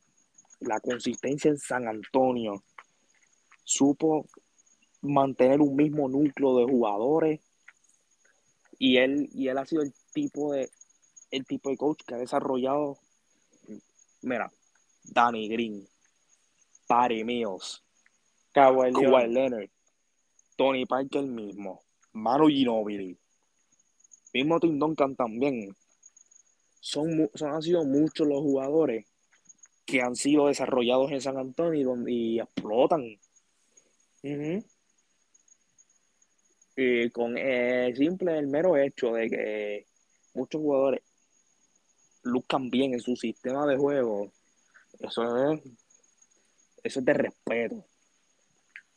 la 0.60 0.78
consistencia 0.80 1.50
en 1.50 1.58
San 1.58 1.88
Antonio. 1.88 2.62
Supo 3.64 4.26
mantener 5.02 5.60
un 5.60 5.76
mismo 5.76 6.08
núcleo 6.08 6.58
de 6.58 6.64
jugadores. 6.64 7.40
Y 8.78 8.96
él, 8.96 9.28
y 9.32 9.48
él 9.48 9.58
ha 9.58 9.66
sido 9.66 9.82
el 9.82 9.92
tipo 10.12 10.52
de 10.52 10.70
el 11.30 11.46
tipo 11.46 11.70
de 11.70 11.76
coach 11.76 12.02
que 12.06 12.14
ha 12.14 12.18
desarrollado. 12.18 12.98
Mira, 14.22 14.52
Danny 15.04 15.48
Green, 15.48 15.86
Patty 16.86 17.24
Mills, 17.24 17.82
Kawhi 18.52 18.92
Leonard. 18.92 19.30
Leonard, 19.30 19.70
Tony 20.56 20.84
Parker 20.86 21.22
mismo, 21.22 21.82
Manu 22.12 22.48
Ginobili, 22.48 23.16
mismo 24.32 24.60
Tim 24.60 24.78
Duncan 24.78 25.16
también. 25.16 25.76
Son, 26.80 27.30
son, 27.34 27.50
han 27.50 27.62
sido 27.62 27.84
muchos 27.84 28.26
los 28.26 28.40
jugadores 28.40 29.06
que 29.84 30.00
han 30.00 30.16
sido 30.16 30.46
desarrollados 30.46 31.12
en 31.12 31.20
San 31.20 31.36
Antonio 31.36 31.96
y, 32.06 32.36
y 32.36 32.40
explotan. 32.40 33.18
Ujú. 34.22 34.64
Y 36.76 37.10
con 37.10 37.36
el 37.36 37.96
simple, 37.96 38.38
el 38.38 38.46
mero 38.46 38.76
hecho 38.76 39.12
de 39.12 39.28
que 39.28 39.86
muchos 40.34 40.60
jugadores 40.60 41.02
luzcan 42.22 42.70
bien 42.70 42.94
en 42.94 43.00
su 43.00 43.16
sistema 43.16 43.66
de 43.66 43.76
juego, 43.76 44.30
eso 44.98 45.52
es, 45.52 45.60
eso 46.82 47.00
es 47.00 47.04
de 47.04 47.12
respeto. 47.12 47.84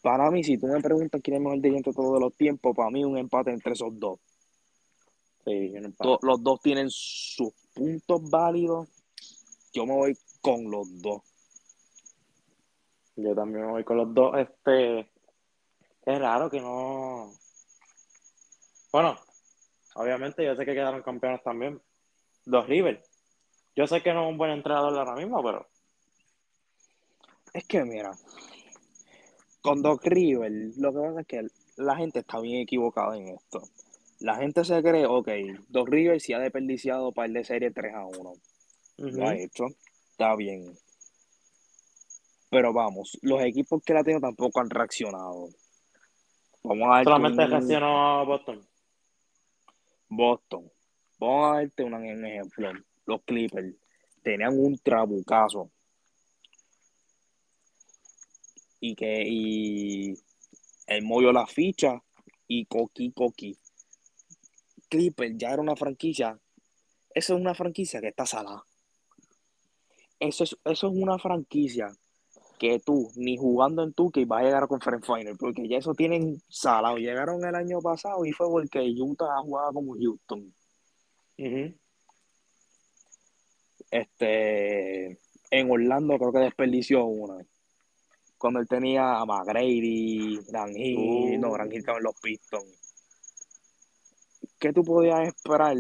Para 0.02 0.30
mí, 0.32 0.44
si 0.44 0.58
tú 0.58 0.68
me 0.68 0.82
preguntas 0.82 1.22
quién 1.24 1.38
es 1.38 1.42
mejor 1.42 1.62
dirigente 1.62 1.92
de 1.92 1.96
todos 1.96 2.20
los 2.20 2.36
tiempos, 2.36 2.76
para 2.76 2.90
mí 2.90 3.06
un 3.06 3.18
empate 3.18 3.52
entre 3.52 3.74
esos 3.74 3.98
dos. 3.98 4.20
Sí, 5.46 5.74
los 6.22 6.44
dos 6.44 6.62
tienen 6.62 6.90
sus 6.90 7.54
puntos 7.74 8.30
válidos. 8.30 8.90
Yo 9.74 9.86
me 9.86 9.94
voy 9.94 10.18
con 10.42 10.70
los 10.70 11.02
dos. 11.02 11.22
Yo 13.16 13.36
también 13.36 13.66
me 13.66 13.72
voy 13.72 13.84
con 13.84 13.98
los 13.98 14.14
dos. 14.14 14.38
Este 14.38 15.13
es 16.06 16.20
raro 16.20 16.50
que 16.50 16.60
no. 16.60 17.34
Bueno, 18.92 19.18
obviamente 19.96 20.46
yo 20.46 20.56
sé 20.56 20.66
que 20.66 20.74
quedaron 20.74 21.02
campeones 21.02 21.42
también. 21.44 21.82
Dos 22.46 22.68
River. 22.68 23.04
Yo 23.76 23.88
sé 23.88 24.02
que 24.02 24.14
no 24.14 24.26
es 24.26 24.30
un 24.32 24.38
buen 24.38 24.52
entrenador 24.52 24.98
ahora 24.98 25.16
mismo, 25.16 25.42
pero. 25.44 25.68
Es 27.54 27.66
que 27.66 27.84
mira, 27.84 28.12
con 29.62 29.82
Doc 29.82 30.06
River, 30.06 30.52
lo 30.78 30.92
que 30.92 31.00
pasa 31.00 31.22
es 31.22 31.28
que 31.28 31.48
la 31.78 31.96
gente 31.96 32.20
está 32.20 32.40
bien 32.40 32.62
equivocada 32.62 33.16
en 33.18 33.30
esto. 33.30 33.62
La 34.20 34.36
gente 34.36 34.64
se 34.64 34.82
cree, 34.82 35.06
ok, 35.06 35.30
Doc 35.70 35.90
River 35.90 36.20
sí 36.20 36.34
ha 36.34 36.40
desperdiciado 36.40 37.12
par 37.12 37.30
de 37.30 37.44
serie 37.44 37.72
3 37.72 37.94
a 37.94 38.06
1. 38.06 38.34
Lo 38.98 39.28
ha 39.28 39.36
hecho, 39.36 39.66
está 40.12 40.36
bien. 40.36 40.78
Pero 42.50 42.74
vamos, 42.74 43.18
los 43.22 43.42
equipos 43.42 43.82
que 43.84 43.94
la 43.94 44.04
tienen 44.04 44.22
tampoco 44.22 44.60
han 44.60 44.70
reaccionado. 44.70 45.50
Vamos 46.64 46.88
a 46.92 47.04
Solamente 47.04 47.46
reaccionó 47.46 48.26
Boston. 48.26 48.66
Boston. 50.08 50.72
Vamos 51.20 51.52
a 51.52 51.56
darte 51.56 51.84
un 51.84 52.26
ejemplo. 52.26 52.72
Los 53.06 53.22
Clippers 53.24 53.76
tenían 54.22 54.58
un 54.58 54.78
trabucazo. 54.78 55.70
Y 58.80 58.96
que 58.96 59.24
y 59.28 60.14
el 60.88 61.04
movió 61.04 61.34
la 61.34 61.48
ficha 61.48 62.02
y 62.48 62.66
coqui 62.66 63.12
coqui. 63.12 63.58
Clipper 64.90 65.36
ya 65.36 65.52
era 65.52 65.62
una 65.62 65.76
franquicia. 65.76 66.40
Eso 67.14 67.36
es 67.36 67.42
una 67.42 67.54
franquicia 67.54 68.00
que 68.00 68.08
está 68.08 68.26
salada. 68.26 68.66
Eso 70.20 70.46
es, 70.46 70.58
eso 70.64 70.88
es 70.88 70.94
una 70.96 71.20
franquicia 71.20 71.94
que 72.64 72.80
tú, 72.80 73.12
ni 73.18 73.36
jugando 73.36 73.84
en 73.84 73.92
tu 73.92 74.10
que 74.10 74.24
va 74.24 74.40
a 74.40 74.44
llegar 74.44 74.64
a 74.64 74.68
Conference 74.68 75.06
Final, 75.06 75.36
porque 75.38 75.68
ya 75.68 75.80
eso 75.80 75.94
tienen 75.94 76.42
salado. 76.48 76.96
Llegaron 76.96 77.44
el 77.44 77.56
año 77.56 77.82
pasado 77.82 78.24
y 78.24 78.32
fue 78.32 78.48
porque 78.50 78.80
Utah 78.98 79.42
jugaba 79.42 79.74
como 79.74 79.96
Houston. 79.96 80.54
Este, 83.92 85.20
en 85.52 85.72
Orlando 85.72 86.18
creo 86.18 86.32
que 86.32 86.40
desperdició 86.40 87.04
una. 87.04 87.46
Cuando 88.38 88.62
él 88.62 88.68
tenía 88.70 89.18
a 89.18 89.26
McGrady, 89.26 90.40
Grangil, 90.48 91.42
no, 91.42 91.52
Grangil 91.52 91.80
estaba 91.80 91.98
en 91.98 92.06
los 92.06 92.16
Pistons. 92.22 92.80
¿qué 94.58 94.72
tú 94.72 94.86
podías 94.86 95.28
esperar? 95.28 95.76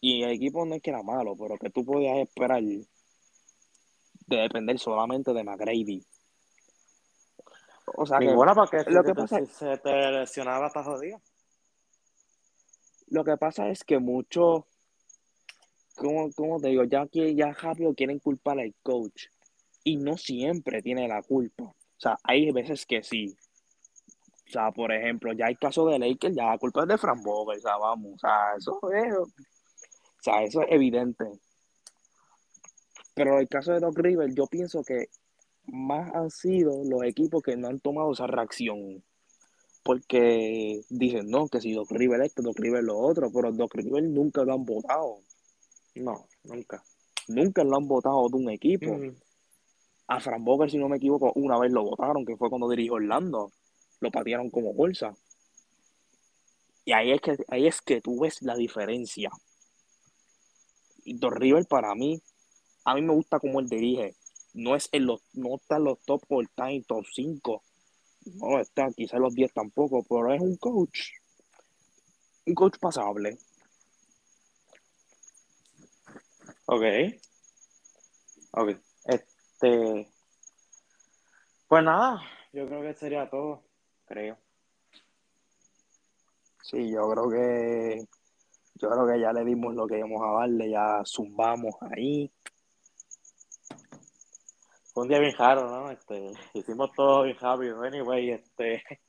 Y 0.00 0.24
el 0.24 0.32
equipo 0.32 0.66
no 0.66 0.74
es 0.74 0.82
que 0.82 0.90
era 0.90 1.04
malo, 1.04 1.36
pero 1.38 1.56
¿qué 1.58 1.70
tú 1.70 1.84
podías 1.84 2.18
esperar 2.18 2.60
de 4.26 4.36
depender 4.36 4.78
solamente 4.78 5.32
de 5.32 5.44
McGrady? 5.44 6.04
O 7.96 8.06
sea, 8.06 8.18
que, 8.18 8.32
bueno, 8.32 8.54
porque 8.54 8.82
lo 8.88 9.04
que 9.04 9.14
pasa 9.14 9.44
se 9.46 9.76
te 9.78 10.10
lesionaba 10.10 10.66
hasta 10.66 10.82
jodido. 10.82 11.20
Lo 13.08 13.24
que 13.24 13.36
pasa 13.36 13.68
es 13.68 13.84
que 13.84 13.98
muchos, 13.98 14.64
como, 15.94 16.60
te 16.60 16.68
digo, 16.68 16.84
ya, 16.84 17.06
ya 17.12 17.52
rápido 17.52 17.94
quieren 17.94 18.18
culpar 18.18 18.58
al 18.58 18.74
coach 18.82 19.26
y 19.84 19.96
no 19.96 20.16
siempre 20.16 20.82
tiene 20.82 21.06
la 21.06 21.22
culpa. 21.22 21.64
O 21.64 22.00
sea, 22.00 22.18
hay 22.24 22.50
veces 22.50 22.86
que 22.86 23.02
sí, 23.02 23.36
o 24.46 24.50
sea, 24.50 24.70
por 24.72 24.92
ejemplo, 24.92 25.32
ya 25.32 25.46
hay 25.46 25.56
caso 25.56 25.86
de 25.86 25.98
Lakers, 25.98 26.36
ya 26.36 26.46
la 26.46 26.58
culpa 26.58 26.82
es 26.82 26.88
de 26.88 26.98
Fran 26.98 27.22
o 27.24 27.54
sea, 27.60 27.76
vamos, 27.76 28.14
o 28.14 28.18
sea, 28.18 28.54
eso 28.56 28.78
es, 28.92 29.14
o 29.14 29.26
sea, 30.20 30.42
eso 30.42 30.62
es 30.62 30.68
evidente. 30.70 31.24
Pero 33.14 33.38
el 33.38 33.48
caso 33.48 33.72
de 33.72 33.80
Doc 33.80 33.96
River, 33.98 34.34
yo 34.34 34.46
pienso 34.46 34.82
que 34.82 35.08
más 35.66 36.14
han 36.14 36.30
sido 36.30 36.82
los 36.84 37.02
equipos 37.04 37.42
que 37.42 37.56
no 37.56 37.68
han 37.68 37.80
tomado 37.80 38.12
esa 38.12 38.26
reacción. 38.26 39.02
Porque 39.82 40.80
dicen, 40.88 41.28
no, 41.30 41.48
que 41.48 41.60
si 41.60 41.72
Doc 41.72 41.90
River 41.90 42.22
esto, 42.22 42.42
Doc 42.42 42.58
River 42.58 42.82
lo 42.82 42.98
otro, 42.98 43.30
pero 43.32 43.52
Doc 43.52 43.74
River 43.74 44.02
nunca 44.04 44.42
lo 44.44 44.54
han 44.54 44.64
votado. 44.64 45.18
No, 45.94 46.26
nunca. 46.44 46.82
Nunca 47.28 47.64
lo 47.64 47.76
han 47.76 47.86
votado 47.86 48.28
de 48.28 48.36
un 48.36 48.50
equipo. 48.50 48.98
A 50.06 50.20
Fran 50.20 50.44
si 50.68 50.78
no 50.78 50.88
me 50.88 50.96
equivoco, 50.96 51.32
una 51.34 51.58
vez 51.58 51.72
lo 51.72 51.82
votaron, 51.82 52.24
que 52.24 52.36
fue 52.36 52.50
cuando 52.50 52.68
dirigió 52.68 52.94
Orlando 52.94 53.52
lo 54.00 54.10
patearon 54.10 54.50
como 54.50 54.74
bolsa. 54.74 55.16
Y 56.84 56.92
ahí 56.92 57.12
es 57.12 57.20
que, 57.20 57.36
ahí 57.48 57.66
es 57.66 57.80
que 57.80 58.00
tú 58.00 58.20
ves 58.20 58.42
la 58.42 58.54
diferencia. 58.54 59.30
Y 61.04 61.18
Don 61.18 61.34
River 61.34 61.66
para 61.66 61.94
mí, 61.94 62.20
a 62.84 62.94
mí 62.94 63.02
me 63.02 63.14
gusta 63.14 63.38
como 63.38 63.60
él 63.60 63.68
dirige. 63.68 64.14
No 64.54 64.76
es 64.76 64.88
en 64.92 65.06
no 65.06 65.56
está 65.56 65.76
en 65.76 65.84
los 65.84 65.98
top 66.04 66.22
all 66.28 66.48
time, 66.54 66.84
top 66.86 67.04
5. 67.12 67.62
No 68.36 68.60
está 68.60 68.90
quizás 68.92 69.20
los 69.20 69.34
10 69.34 69.52
tampoco, 69.52 70.04
pero 70.08 70.32
es 70.32 70.40
un 70.40 70.56
coach. 70.56 71.10
Un 72.46 72.54
coach 72.54 72.78
pasable. 72.78 73.38
Ok. 76.66 76.84
Ok. 78.52 78.76
Este. 79.04 80.08
Pues 81.66 81.84
nada, 81.84 82.22
yo 82.52 82.66
creo 82.66 82.82
que 82.82 82.94
sería 82.94 83.28
todo 83.28 83.64
creo. 84.04 84.38
Sí, 86.62 86.90
yo 86.90 87.08
creo 87.10 87.28
que 87.28 88.04
yo 88.76 88.90
creo 88.90 89.06
que 89.06 89.20
ya 89.20 89.32
le 89.32 89.44
dimos 89.44 89.74
lo 89.74 89.86
que 89.86 89.98
íbamos 89.98 90.22
a 90.22 90.40
darle, 90.40 90.70
ya 90.70 91.02
zumbamos 91.04 91.74
ahí. 91.80 92.30
Un 94.94 95.08
día 95.08 95.18
bien 95.18 95.34
raro, 95.36 95.68
¿no? 95.68 95.90
Este, 95.90 96.30
hicimos 96.54 96.92
todo 96.92 97.24
bien 97.24 97.36
rápido. 97.38 97.82
Anyway, 97.82 98.30
este. 98.30 98.82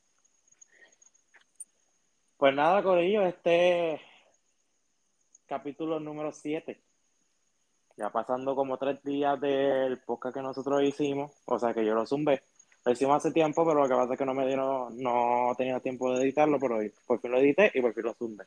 Pues 2.38 2.54
nada, 2.54 2.84
Corillo, 2.84 3.22
este 3.26 4.02
capítulo 5.48 6.02
número 6.02 6.34
7. 6.34 6.78
Ya 7.96 8.10
pasando 8.10 8.56
como 8.56 8.78
tres 8.78 9.02
días 9.04 9.40
del 9.40 10.00
podcast 10.00 10.36
que 10.36 10.42
nosotros 10.42 10.84
hicimos, 10.84 11.32
o 11.46 11.58
sea 11.58 11.74
que 11.74 11.86
yo 11.86 11.94
lo 11.94 12.06
zumbé. 12.06 12.44
Lo 12.84 12.92
hicimos 12.92 13.16
hace 13.16 13.32
tiempo, 13.32 13.66
pero 13.66 13.82
lo 13.82 13.88
que 13.88 13.96
pasa 13.96 14.14
es 14.14 14.20
que 14.20 14.26
no 14.26 14.34
me 14.34 14.46
dieron, 14.46 14.98
no 14.98 15.54
tenía 15.58 15.80
tiempo 15.80 16.12
de 16.12 16.24
editarlo, 16.24 16.60
pero 16.60 16.78
por 17.08 17.22
fin 17.22 17.32
lo 17.32 17.40
edité 17.40 17.72
y 17.74 17.82
por 17.82 17.94
fin 17.94 18.04
lo 18.04 18.14
sumé. 18.14 18.44